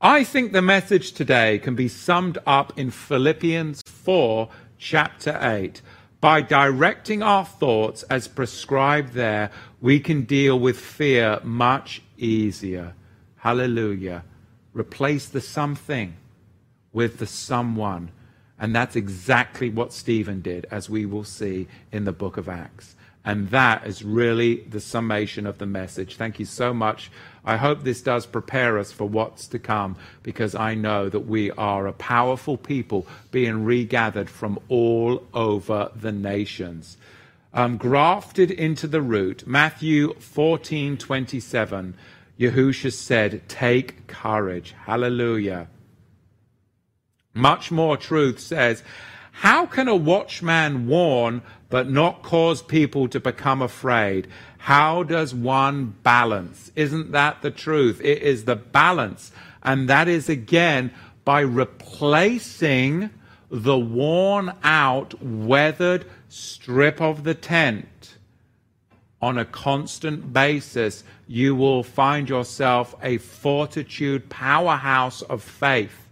[0.02, 5.82] I think the message today can be summed up in Philippians 4, chapter 8.
[6.20, 12.94] By directing our thoughts as prescribed there, we can deal with fear much easier.
[13.38, 14.26] Hallelujah.
[14.74, 16.18] Replace the something
[16.92, 18.12] with the someone.
[18.60, 22.96] And that's exactly what Stephen did, as we will see in the book of Acts.
[23.26, 26.16] And that is really the summation of the message.
[26.16, 27.10] Thank you so much.
[27.44, 31.50] I hope this does prepare us for what's to come because I know that we
[31.52, 36.98] are a powerful people being regathered from all over the nations.
[37.54, 41.96] Um, grafted into the root, Matthew 14 27,
[42.40, 44.76] Yahusha said, Take courage.
[44.86, 45.68] Hallelujah.
[47.34, 48.84] Much more truth says,
[49.32, 51.42] How can a watchman warn
[51.76, 54.30] but not cause people to become afraid.
[54.60, 56.72] How does one balance?
[56.74, 58.00] Isn't that the truth?
[58.02, 59.34] It is the balance.
[59.62, 60.94] And that is again
[61.26, 63.10] by replacing
[63.50, 68.16] the worn out, weathered strip of the tent
[69.22, 76.08] on a constant basis, you will find yourself a fortitude powerhouse of faith.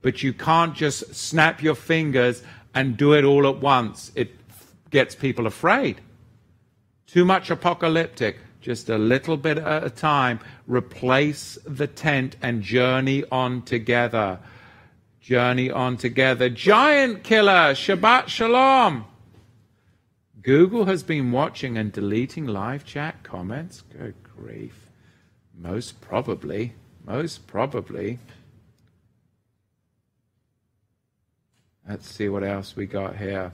[0.00, 2.42] But you can't just snap your fingers
[2.74, 4.10] and do it all at once.
[4.14, 4.41] It
[4.92, 6.00] gets people afraid.
[7.08, 10.38] Too much apocalyptic, just a little bit at a time.
[10.68, 14.38] Replace the tent and journey on together.
[15.20, 16.48] Journey on together.
[16.48, 19.06] Giant killer, Shabbat Shalom.
[20.42, 23.82] Google has been watching and deleting live chat comments.
[23.96, 24.88] Good grief.
[25.56, 26.74] Most probably.
[27.04, 28.18] Most probably.
[31.88, 33.52] Let's see what else we got here.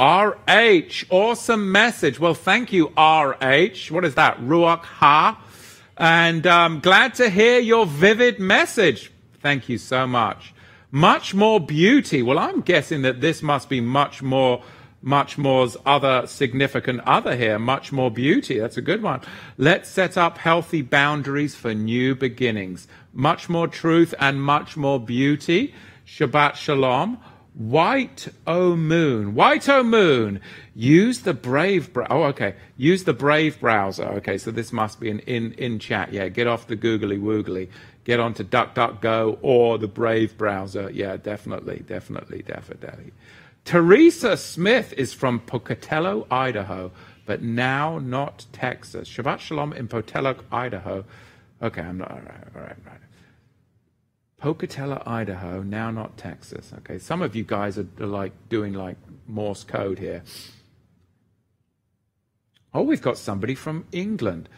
[0.00, 2.18] RH, awesome message.
[2.18, 3.90] Well, thank you, RH.
[3.90, 4.38] What is that?
[4.40, 5.38] Ruach Ha.
[5.98, 9.12] And um, glad to hear your vivid message.
[9.42, 10.54] Thank you so much.
[10.90, 12.22] Much more beauty.
[12.22, 14.62] Well, I'm guessing that this must be much more,
[15.02, 17.58] much more's other significant other here.
[17.58, 18.58] Much more beauty.
[18.58, 19.20] That's a good one.
[19.58, 22.88] Let's set up healthy boundaries for new beginnings.
[23.12, 25.74] Much more truth and much more beauty.
[26.06, 27.18] Shabbat Shalom.
[27.54, 29.34] White O Moon.
[29.34, 30.40] White O Moon.
[30.74, 31.92] Use the Brave.
[31.92, 32.54] Br- oh, okay.
[32.76, 34.04] Use the Brave browser.
[34.06, 36.12] Okay, so this must be an in in chat.
[36.12, 37.68] Yeah, get off the googly woogly.
[38.04, 40.90] Get onto DuckDuckGo or the Brave browser.
[40.92, 43.12] Yeah, definitely, definitely, definitely.
[43.64, 46.92] Teresa Smith is from Pocatello, Idaho,
[47.26, 49.08] but now not Texas.
[49.08, 51.04] Shabbat Shalom in Pocatello, Idaho.
[51.62, 52.10] Okay, I'm not.
[52.10, 52.99] All right, all right, all right.
[54.40, 56.72] Pocatello, Idaho, now not Texas.
[56.78, 58.96] Okay, some of you guys are, are like doing like
[59.26, 60.22] Morse code here.
[62.72, 64.48] Oh, we've got somebody from England.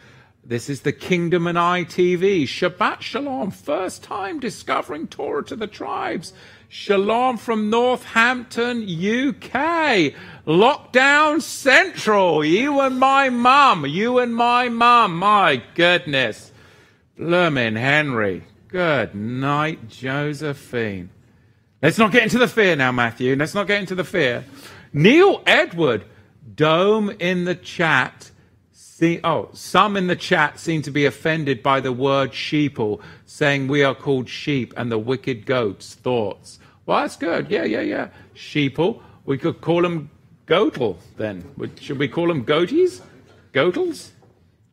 [0.45, 2.43] This is the Kingdom and I TV.
[2.43, 3.51] Shabbat Shalom.
[3.51, 6.33] First time discovering Torah to the tribes.
[6.69, 10.13] Shalom from Northampton, UK.
[10.45, 12.43] Lockdown Central.
[12.43, 13.85] You and my mum.
[13.85, 15.17] You and my mum.
[15.17, 16.51] My goodness.
[17.17, 18.43] Bloomin' Henry.
[18.73, 21.11] Good night, Josephine.
[21.79, 23.35] Let's not get into the fear now, Matthew.
[23.35, 24.43] Let's not get into the fear.
[24.91, 26.05] Neil Edward.
[26.55, 28.31] Dome in the chat
[28.71, 33.67] See, oh, some in the chat seem to be offended by the word sheeple, saying
[33.67, 36.57] we are called sheep and the wicked goats' thoughts.
[36.85, 37.51] Well, that's good.
[37.51, 38.09] Yeah, yeah, yeah.
[38.33, 39.01] Sheeple.
[39.25, 40.09] We could call them
[40.47, 41.43] goatle then.
[41.79, 43.01] Should we call them goaties?
[43.51, 44.11] Goatles?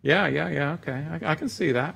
[0.03, 0.73] Yeah, yeah, yeah.
[0.75, 1.95] Okay, I, I can see that.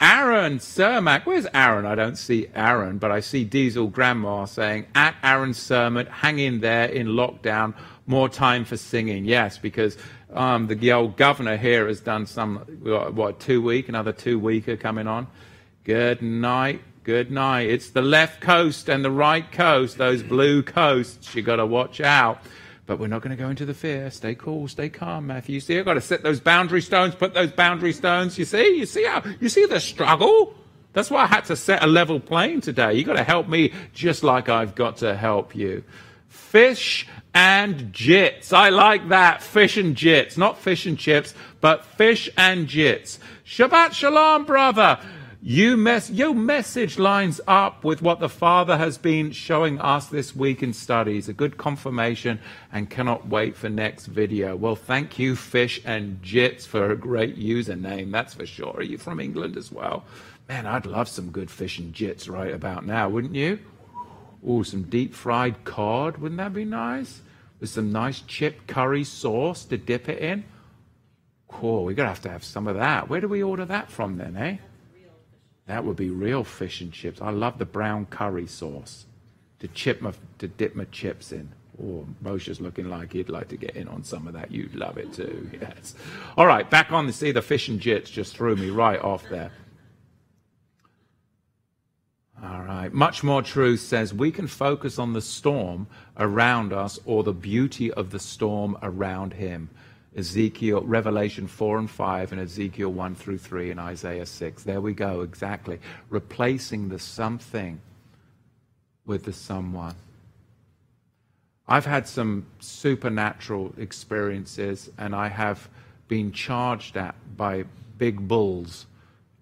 [0.00, 1.24] Aaron Cermak.
[1.24, 1.86] Where's Aaron?
[1.86, 6.60] I don't see Aaron, but I see Diesel Grandma saying, at Aaron Cermak, hang in
[6.60, 7.74] there in lockdown,
[8.06, 9.24] more time for singing.
[9.24, 9.96] Yes, because
[10.34, 15.06] um, the old governor here has done some, what, two week, another two weeker coming
[15.06, 15.28] on.
[15.84, 17.70] Good night, good night.
[17.70, 21.34] It's the left coast and the right coast, those blue coasts.
[21.34, 22.42] you got to watch out.
[22.86, 24.10] But we're not going to go into the fear.
[24.10, 25.54] Stay cool, stay calm, Matthew.
[25.54, 28.38] You see, I've got to set those boundary stones, put those boundary stones.
[28.38, 30.54] You see, you see how, you see the struggle?
[30.92, 32.94] That's why I had to set a level plane today.
[32.94, 35.82] You've got to help me just like I've got to help you.
[36.28, 38.52] Fish and jits.
[38.52, 39.42] I like that.
[39.42, 40.38] Fish and jits.
[40.38, 43.18] Not fish and chips, but fish and jits.
[43.44, 44.98] Shabbat shalom, brother.
[45.40, 50.34] You mess, your message lines up with what the Father has been showing us this
[50.34, 51.28] week in studies.
[51.28, 52.40] A good confirmation
[52.72, 54.56] and cannot wait for next video.
[54.56, 58.10] Well, thank you, Fish and Jits, for a great username.
[58.10, 58.76] That's for sure.
[58.76, 60.04] Are you from England as well?
[60.48, 63.58] Man, I'd love some good fish and jits right about now, wouldn't you?
[64.46, 66.18] Oh, some deep fried cod.
[66.18, 67.22] Wouldn't that be nice?
[67.60, 70.44] with some nice chip curry sauce to dip it in.
[71.48, 73.08] Cool, we're going to have to have some of that.
[73.08, 74.56] Where do we order that from then, eh?
[75.66, 77.20] That would be real fish and chips.
[77.20, 79.06] I love the brown curry sauce
[79.58, 81.52] to chip my, to dip my chips in.
[81.82, 84.50] Oh, Moshe's looking like he'd like to get in on some of that.
[84.50, 85.94] You'd love it too, yes.
[86.36, 89.50] All right, back on see the fish and jits just threw me right off there.
[92.42, 92.92] All right.
[92.92, 95.86] Much more truth says we can focus on the storm
[96.18, 99.70] around us or the beauty of the storm around him.
[100.16, 104.62] Ezekiel, Revelation 4 and 5, and Ezekiel 1 through 3, and Isaiah 6.
[104.62, 105.78] There we go, exactly.
[106.08, 107.80] Replacing the something
[109.04, 109.94] with the someone.
[111.68, 115.68] I've had some supernatural experiences, and I have
[116.08, 117.64] been charged at by
[117.98, 118.86] big bulls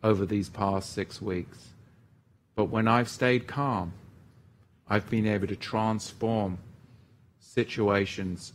[0.02, 1.68] over these past six weeks.
[2.56, 3.92] But when I've stayed calm,
[4.88, 6.58] I've been able to transform
[7.38, 8.52] situations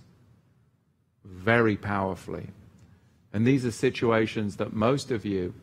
[1.29, 2.47] very powerfully.
[3.31, 5.53] And these are situations that most of you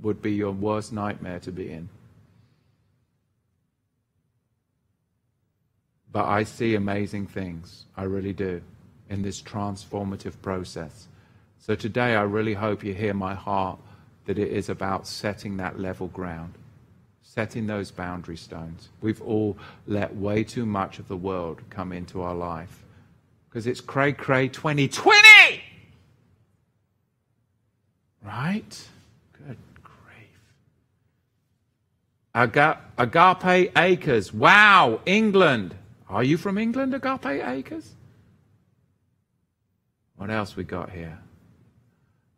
[0.00, 1.88] would be your worst nightmare to be in.
[6.12, 7.84] But I see amazing things.
[7.96, 8.62] I really do
[9.08, 11.06] in this transformative process.
[11.58, 13.78] So today, I really hope you hear my heart
[14.24, 16.54] that it is about setting that level ground
[17.34, 18.88] setting those boundary stones.
[19.00, 19.56] We've all
[19.86, 22.82] let way too much of the world come into our life
[23.50, 25.20] because it's cray cray 2020.
[28.24, 28.88] Right?
[29.46, 30.54] Good grief.
[32.34, 34.32] Aga- Agape Acres.
[34.32, 35.74] Wow, England.
[36.08, 37.92] Are you from England, Agape Acres?
[40.16, 41.18] What else we got here?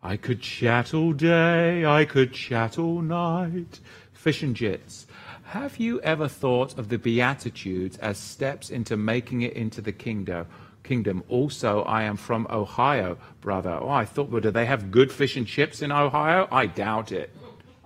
[0.02, 3.80] I could chat all day, I could chat all night
[4.22, 5.06] fish and jits.
[5.47, 10.47] Have you ever thought of the Beatitudes as steps into making it into the kingdom?
[10.82, 11.22] Kingdom.
[11.28, 13.78] Also, I am from Ohio, brother.
[13.80, 16.48] Oh, I thought, well, do they have good fish and chips in Ohio?
[16.50, 17.30] I doubt it.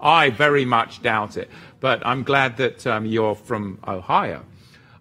[0.00, 1.50] I very much doubt it.
[1.80, 4.44] But I'm glad that um, you're from Ohio.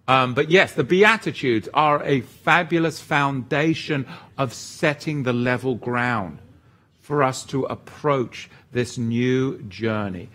[0.08, 4.06] Um, but yes, the Beatitudes are a fabulous foundation
[4.38, 6.38] of setting the level ground
[7.00, 10.28] for us to approach this new journey.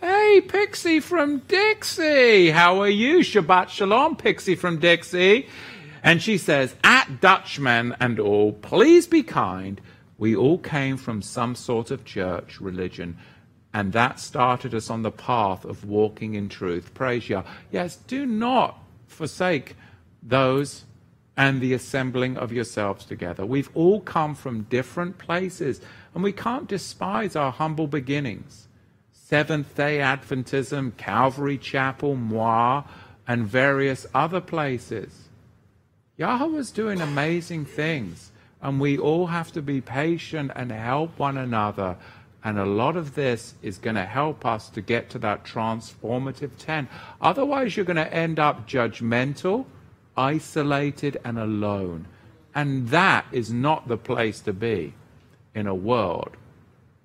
[0.00, 2.50] Hey, Pixie from Dixie.
[2.50, 3.18] How are you?
[3.18, 5.48] Shabbat Shalom, Pixie from Dixie.
[6.02, 9.80] And she says, At Dutchman and all, please be kind.
[10.16, 13.18] We all came from some sort of church religion,
[13.72, 16.92] and that started us on the path of walking in truth.
[16.94, 17.44] Praise Yah.
[17.70, 19.76] Yes, do not forsake
[20.22, 20.84] those
[21.36, 23.46] and the assembling of yourselves together.
[23.46, 25.80] We've all come from different places,
[26.12, 28.66] and we can't despise our humble beginnings.
[29.12, 32.82] Seventh day Adventism, Calvary Chapel, Moi,
[33.28, 35.27] and various other places.
[36.18, 38.32] Yahweh is doing amazing things.
[38.60, 41.96] And we all have to be patient and help one another.
[42.42, 46.50] And a lot of this is going to help us to get to that transformative
[46.58, 46.88] 10.
[47.20, 49.64] Otherwise, you're going to end up judgmental,
[50.16, 52.06] isolated, and alone.
[52.52, 54.94] And that is not the place to be
[55.54, 56.36] in a world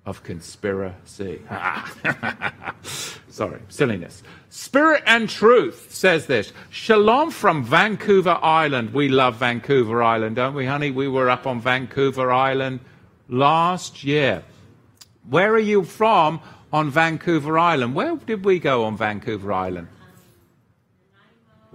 [0.06, 1.40] of conspiracy.
[3.28, 4.22] Sorry, silliness.
[4.50, 6.52] Spirit and Truth says this.
[6.70, 8.92] Shalom from Vancouver Island.
[8.92, 10.90] We love Vancouver Island, don't we, honey?
[10.90, 12.80] We were up on Vancouver Island
[13.28, 14.44] last year.
[15.28, 16.40] Where are you from
[16.72, 17.94] on Vancouver Island?
[17.94, 19.88] Where did we go on Vancouver Island?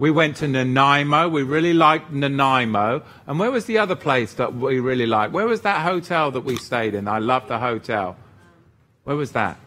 [0.00, 1.28] We went to Nanaimo.
[1.28, 3.02] We really liked Nanaimo.
[3.26, 5.32] And where was the other place that we really liked?
[5.32, 7.06] Where was that hotel that we stayed in?
[7.06, 8.16] I loved the hotel.
[9.04, 9.58] Where was that?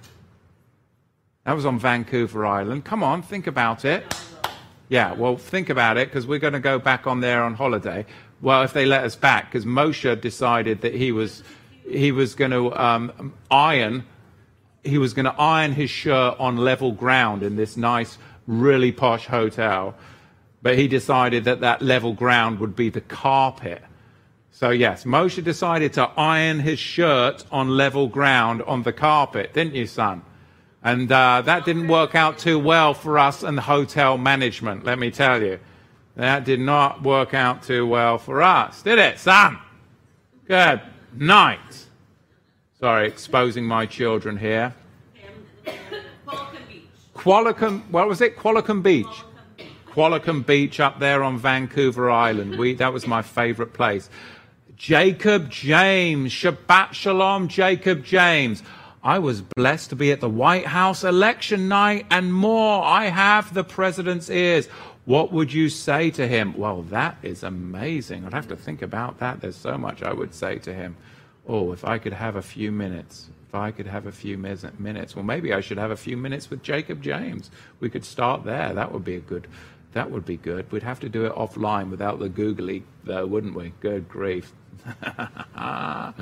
[1.46, 2.84] That was on Vancouver Island.
[2.84, 4.04] Come on, think about it.
[4.90, 8.06] Yeah, well, think about it because we're going to go back on there on holiday.
[8.42, 11.44] Well, if they let us back, because Moshe decided that he was
[11.88, 14.06] he was going to um, iron
[14.84, 19.28] he was going to iron his shirt on level ground in this nice, really posh
[19.28, 19.96] hotel.
[20.64, 23.84] But he decided that that level ground would be the carpet.
[24.52, 29.76] So, yes, Moshe decided to iron his shirt on level ground on the carpet, didn't
[29.76, 30.24] you, son?
[30.82, 35.00] And uh, that didn't work out too well for us and the hotel management, let
[35.00, 35.60] me tell you.
[36.16, 39.58] That did not work out too well for us, did it, son?
[40.48, 40.82] Good
[41.14, 41.88] night.
[42.80, 44.74] Sorry, exposing my children here.
[46.28, 46.84] Qualicum Beach.
[47.16, 48.38] Qualicum, what was it?
[48.38, 49.24] Qualicum Beach.
[49.94, 52.58] Qualicum Beach up there on Vancouver Island.
[52.58, 54.10] We, that was my favorite place.
[54.76, 56.32] Jacob James.
[56.32, 58.64] Shabbat Shalom, Jacob James.
[59.04, 62.84] I was blessed to be at the White House election night and more.
[62.84, 64.68] I have the president's ears.
[65.06, 66.58] What would you say to him?
[66.58, 68.26] Well, that is amazing.
[68.26, 69.42] I'd have to think about that.
[69.42, 70.98] There's so much I would say to him.
[71.48, 73.30] Oh, if I could have a few minutes.
[73.48, 75.16] If I could have a few minutes.
[75.16, 77.52] Well, maybe I should have a few minutes with Jacob James.
[77.80, 78.74] We could start there.
[78.74, 79.48] That would be a good
[79.94, 80.72] that would be good.
[80.72, 83.74] We'd have to do it offline without the googly, though, wouldn't we?
[83.80, 84.54] Good grief.
[85.56, 86.14] ah,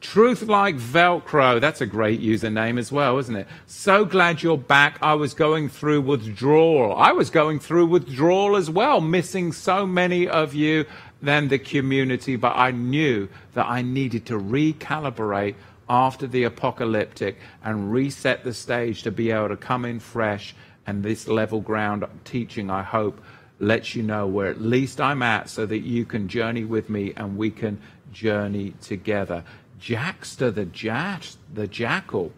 [0.00, 1.60] truth like Velcro.
[1.60, 3.46] That's a great username as well, isn't it?
[3.66, 4.98] So glad you're back.
[5.00, 6.96] I was going through withdrawal.
[6.96, 10.84] I was going through withdrawal as well, missing so many of you
[11.22, 15.54] than the community, but I knew that I needed to recalibrate
[15.88, 20.54] after the apocalyptic and reset the stage to be able to come in fresh
[20.86, 23.20] and this level ground teaching, I hope,
[23.58, 27.12] lets you know where at least I'm at so that you can journey with me
[27.16, 27.80] and we can
[28.12, 29.44] journey together.
[29.80, 31.22] Jackster the, jack,
[31.52, 32.32] the jackal.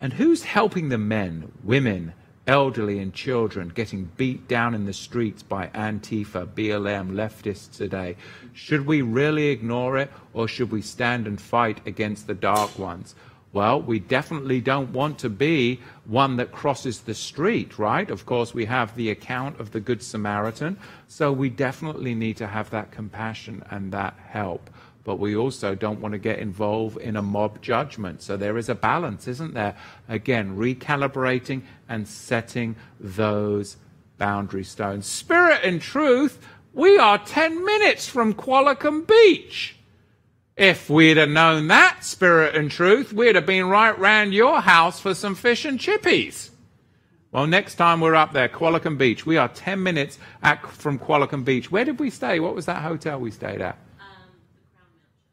[0.00, 2.12] And who's helping the men, women,
[2.46, 8.16] elderly, and children getting beat down in the streets by Antifa, BLM, leftists today?
[8.52, 13.14] Should we really ignore it or should we stand and fight against the dark ones?
[13.52, 18.10] Well, we definitely don't want to be one that crosses the street, right?
[18.10, 22.46] Of course, we have the account of the Good Samaritan, so we definitely need to
[22.46, 24.70] have that compassion and that help.
[25.04, 28.22] But we also don't want to get involved in a mob judgment.
[28.22, 29.76] So there is a balance, isn't there?
[30.08, 33.76] Again, recalibrating and setting those
[34.16, 35.06] boundary stones.
[35.06, 36.38] Spirit and truth,
[36.72, 39.76] we are 10 minutes from Qualicum Beach.
[40.62, 45.00] If we'd have known that, spirit and truth, we'd have been right round your house
[45.00, 46.50] for some fish and chippies.
[47.32, 49.26] Well, next time we're up there, Qualicum Beach.
[49.26, 51.72] We are 10 minutes at, from Qualicum Beach.
[51.72, 52.38] Where did we stay?
[52.38, 53.76] What was that hotel we stayed at?
[53.98, 54.06] Um,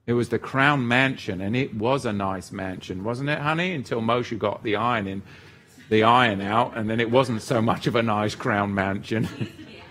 [0.08, 3.76] it was the Crown Mansion, and it was a nice mansion, wasn't it, honey?
[3.76, 5.22] Until Moshe got the iron in,
[5.90, 9.30] the iron out, and then it wasn't so much of a nice Crown Mansion.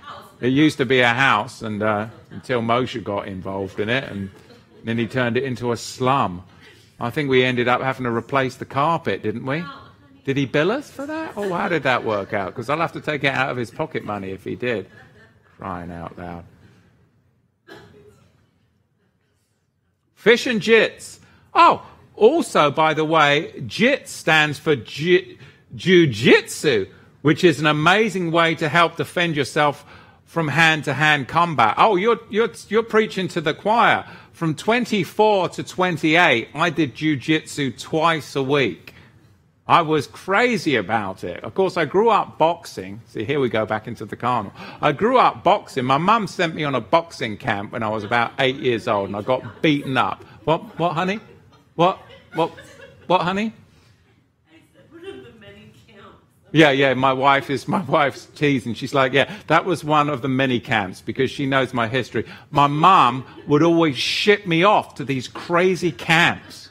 [0.40, 4.30] it used to be a house, and uh, until Moshe got involved in it, and
[4.88, 6.44] then he turned it into a slum.
[6.98, 9.62] I think we ended up having to replace the carpet, didn't we?
[9.64, 9.90] Oh,
[10.24, 11.34] did he bill us for that?
[11.36, 12.54] Oh, how did that work out?
[12.54, 14.88] Because I'll have to take it out of his pocket money if he did.
[15.56, 16.44] Crying out loud.
[20.14, 21.18] Fish and jits.
[21.54, 21.86] Oh,
[22.16, 25.38] also, by the way, JIT stands for Jiu
[25.76, 26.86] Jitsu,
[27.22, 29.84] which is an amazing way to help defend yourself
[30.28, 31.74] from hand to hand combat.
[31.78, 34.04] Oh, you're, you're, you're preaching to the choir.
[34.32, 38.94] From 24 to 28, I did jujitsu twice a week.
[39.66, 41.42] I was crazy about it.
[41.42, 43.00] Of course, I grew up boxing.
[43.06, 44.52] See, here we go back into the carnal.
[44.82, 45.86] I grew up boxing.
[45.86, 49.08] My mum sent me on a boxing camp when I was about eight years old,
[49.08, 50.22] and I got beaten up.
[50.44, 51.20] What, what, honey?
[51.74, 51.98] What,
[52.34, 52.50] what,
[53.06, 53.54] what, honey?
[56.52, 56.94] Yeah, yeah.
[56.94, 58.74] My wife is my wife's teasing.
[58.74, 62.24] She's like, yeah, that was one of the many camps because she knows my history.
[62.50, 66.70] My mom would always ship me off to these crazy camps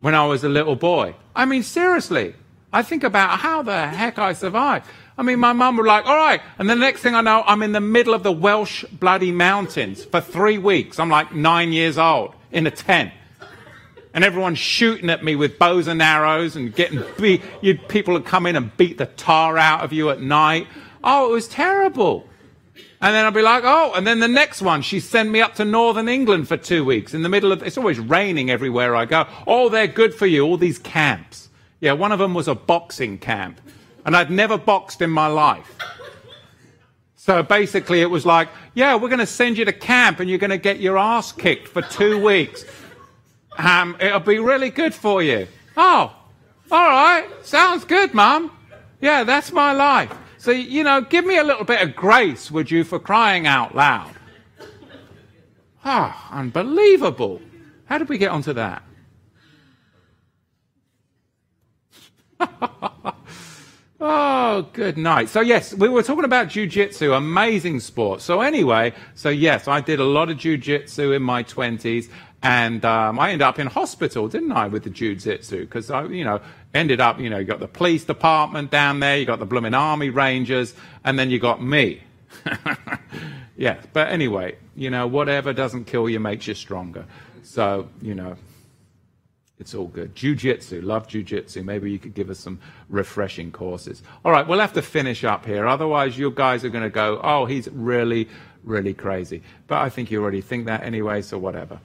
[0.00, 1.14] when I was a little boy.
[1.34, 2.34] I mean, seriously,
[2.72, 4.86] I think about how the heck I survived.
[5.16, 6.40] I mean, my mum would like, all right.
[6.58, 10.04] And the next thing I know, I'm in the middle of the Welsh bloody mountains
[10.04, 10.98] for three weeks.
[10.98, 13.12] I'm like nine years old in a tent
[14.14, 17.42] and everyone's shooting at me with bows and arrows and getting beat.
[17.60, 20.68] You, people would come in and beat the tar out of you at night.
[21.02, 22.26] Oh, it was terrible.
[23.00, 25.56] And then I'd be like, oh, and then the next one, she sent me up
[25.56, 29.04] to northern England for two weeks in the middle of, it's always raining everywhere I
[29.04, 29.26] go.
[29.46, 31.50] Oh, they're good for you, all these camps.
[31.80, 33.60] Yeah, one of them was a boxing camp.
[34.06, 35.76] And I'd never boxed in my life.
[37.16, 40.38] So basically, it was like, yeah, we're going to send you to camp and you're
[40.38, 42.64] going to get your ass kicked for two weeks.
[43.56, 45.46] Um, it'll be really good for you.
[45.76, 46.14] Oh,
[46.70, 47.28] all right.
[47.42, 48.50] Sounds good, Mum.
[49.00, 50.12] Yeah, that's my life.
[50.38, 53.74] So, you know, give me a little bit of grace, would you, for crying out
[53.74, 54.10] loud?
[55.84, 57.40] Ah, oh, unbelievable.
[57.86, 58.82] How did we get onto that?
[64.44, 65.28] oh, good night.
[65.28, 68.20] So, yes, we were talking about jujitsu, amazing sport.
[68.20, 72.10] So, anyway, so yes, I did a lot of jujitsu in my 20s,
[72.42, 75.60] and um, I ended up in hospital, didn't I, with the jiu-jitsu?
[75.60, 76.42] Because I, you know,
[76.74, 79.72] ended up, you know, you got the police department down there, you got the blooming
[79.72, 82.02] army rangers, and then you got me.
[83.56, 87.06] yeah, but anyway, you know, whatever doesn't kill you makes you stronger.
[87.44, 88.36] So, you know,
[89.58, 90.14] it's all good.
[90.16, 91.62] Jiu-jitsu, love jiu-jitsu.
[91.62, 92.58] Maybe you could give us some
[92.88, 94.02] refreshing courses.
[94.24, 95.66] All right, we'll have to finish up here.
[95.66, 98.28] Otherwise, you guys are going to go, oh, he's really,
[98.64, 99.42] really crazy.
[99.68, 101.78] But I think you already think that anyway, so whatever.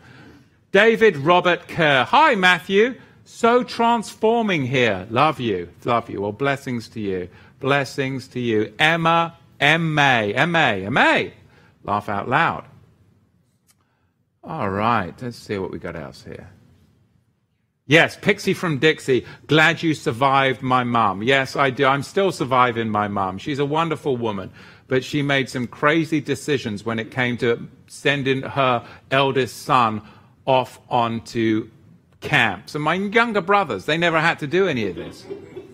[0.71, 2.05] David Robert Kerr.
[2.05, 2.95] Hi, Matthew.
[3.23, 5.05] So transforming here.
[5.11, 5.69] Love you.
[5.85, 6.21] Love you.
[6.21, 7.29] Well, blessings to you.
[7.59, 8.73] Blessings to you.
[8.79, 11.33] Emma, M-A, M-A, M-A.
[11.83, 12.65] Laugh out loud.
[14.43, 15.13] All right.
[15.21, 16.49] Let's see what we got else here.
[17.89, 19.25] Yes, Pixie from Dixie.
[19.47, 21.23] Glad you survived my mum.
[21.23, 21.85] Yes, I do.
[21.85, 23.39] I'm still surviving my mum.
[23.39, 24.51] She's a wonderful woman,
[24.87, 30.03] but she made some crazy decisions when it came to sending her eldest son
[30.45, 31.71] off onto
[32.21, 32.75] camps.
[32.75, 35.25] And my younger brothers, they never had to do any of this.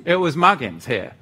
[0.05, 1.15] It was muggins here.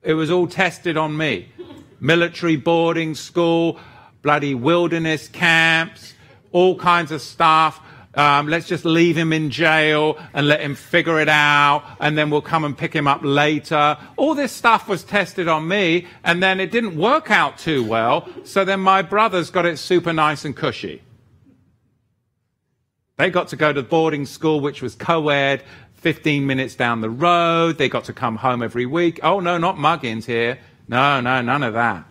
[0.00, 1.52] It was all tested on me.
[2.00, 3.78] Military boarding school,
[4.22, 6.14] bloody wilderness camps,
[6.52, 7.82] all kinds of stuff.
[8.16, 12.30] Um, let's just leave him in jail and let him figure it out, and then
[12.30, 13.98] we'll come and pick him up later.
[14.16, 18.26] All this stuff was tested on me, and then it didn't work out too well.
[18.44, 21.02] So then my brothers got it super nice and cushy.
[23.18, 25.62] They got to go to boarding school, which was co ed,
[25.94, 27.76] 15 minutes down the road.
[27.76, 29.20] They got to come home every week.
[29.22, 30.58] Oh, no, not muggins here.
[30.88, 32.04] No, no, none of that.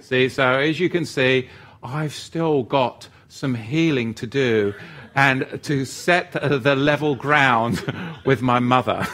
[0.00, 1.48] See, so as you can see,
[1.82, 4.74] I've still got some healing to do
[5.14, 7.84] and to set the level ground
[8.24, 9.06] with my mother.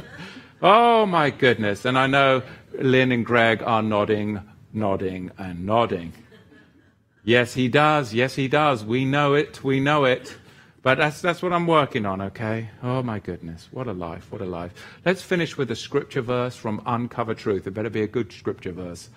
[0.62, 1.84] oh, my goodness.
[1.84, 2.42] And I know
[2.78, 4.40] Lynn and Greg are nodding,
[4.72, 6.12] nodding, and nodding.
[7.24, 8.12] Yes, he does.
[8.12, 8.84] Yes, he does.
[8.84, 9.62] We know it.
[9.62, 10.36] We know it.
[10.82, 12.70] But that's, that's what I'm working on, okay?
[12.82, 14.72] Oh my goodness, what a life, what a life.
[15.04, 17.68] Let's finish with a scripture verse from Uncover Truth.
[17.68, 19.08] It better be a good scripture verse.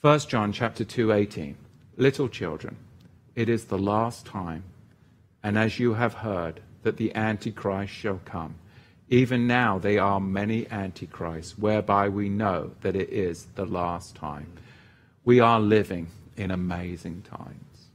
[0.00, 1.56] 1 John chapter 2, 18.
[1.96, 2.76] Little children,
[3.36, 4.64] it is the last time,
[5.48, 8.56] and as you have heard, that the Antichrist shall come.
[9.08, 14.52] Even now there are many Antichrists, whereby we know that it is the last time.
[15.24, 17.88] We are living in amazing times.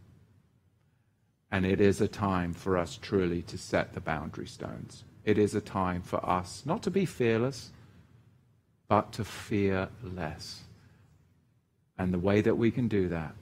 [1.52, 5.04] And it is a time for us truly to set the boundary stones.
[5.24, 7.70] It is a time for us not to be fearless,
[8.88, 10.62] but to fear less.
[12.00, 13.36] And the way that we can do that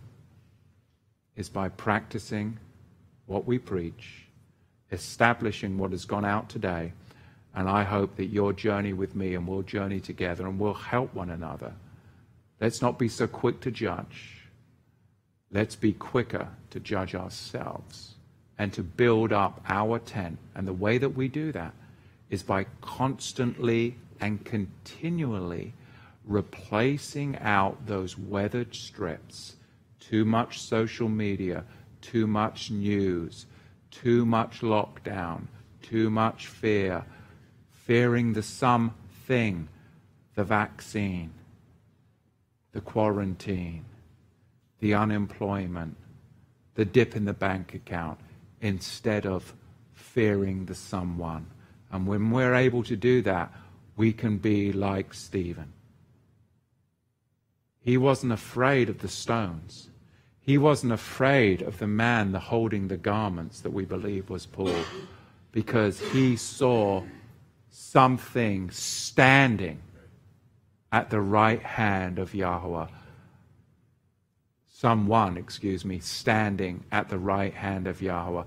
[1.37, 2.59] is by practicing
[3.31, 4.25] what we preach,
[4.91, 6.93] establishing what has gone out today.
[7.55, 11.13] And I hope that you'll journey with me and we'll journey together and we'll help
[11.13, 11.73] one another.
[12.59, 14.41] Let's not be so quick to judge
[15.51, 18.15] Let's be quicker to judge ourselves
[18.57, 20.37] and to build up our tent.
[20.55, 21.73] And the way that we do that
[22.29, 25.73] is by constantly and continually
[26.23, 29.55] replacing out those weathered strips.
[29.99, 31.65] Too much social media,
[32.01, 33.45] too much news,
[33.89, 35.43] too much lockdown,
[35.81, 37.05] too much fear,
[37.69, 39.67] fearing the something,
[40.35, 41.31] the vaccine,
[42.71, 43.85] the quarantine
[44.81, 45.95] the unemployment,
[46.73, 48.19] the dip in the bank account,
[48.59, 49.53] instead of
[49.93, 51.45] fearing the someone.
[51.91, 53.53] And when we're able to do that,
[53.95, 55.71] we can be like Stephen.
[57.79, 59.89] He wasn't afraid of the stones.
[60.51, 64.83] He wasn't afraid of the man holding the garments that we believe was Paul
[65.53, 67.03] because he saw
[67.69, 69.79] something standing
[70.91, 72.87] at the right hand of Yahweh.
[74.67, 78.43] Someone, excuse me, standing at the right hand of Yahweh.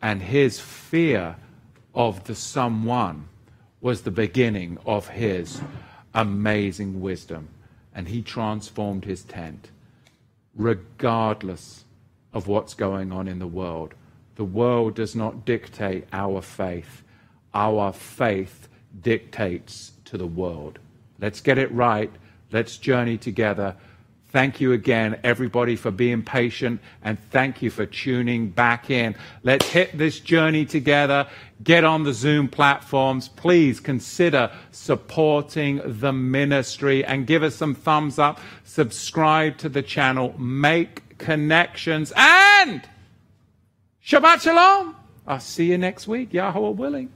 [0.00, 1.34] And his fear
[1.92, 3.28] of the someone
[3.80, 5.60] was the beginning of his
[6.14, 7.48] amazing wisdom.
[7.92, 9.72] And he transformed his tent,
[10.58, 11.84] regardless
[12.34, 13.94] of what's going on in the world.
[14.34, 17.02] The world does not dictate our faith,
[17.54, 18.68] our faith
[19.00, 20.78] dictates to the world.
[21.18, 22.10] Let's get it right.
[22.52, 23.76] Let's journey together.
[24.30, 29.14] Thank you again, everybody, for being patient, and thank you for tuning back in.
[29.42, 31.26] Let's hit this journey together.
[31.62, 33.28] Get on the Zoom platforms.
[33.28, 38.38] Please consider supporting the ministry and give us some thumbs up.
[38.64, 40.34] Subscribe to the channel.
[40.38, 42.12] Make connections.
[42.14, 42.82] And
[44.04, 44.94] Shabbat Shalom.
[45.26, 47.10] I'll see you next week, Yahweh willing.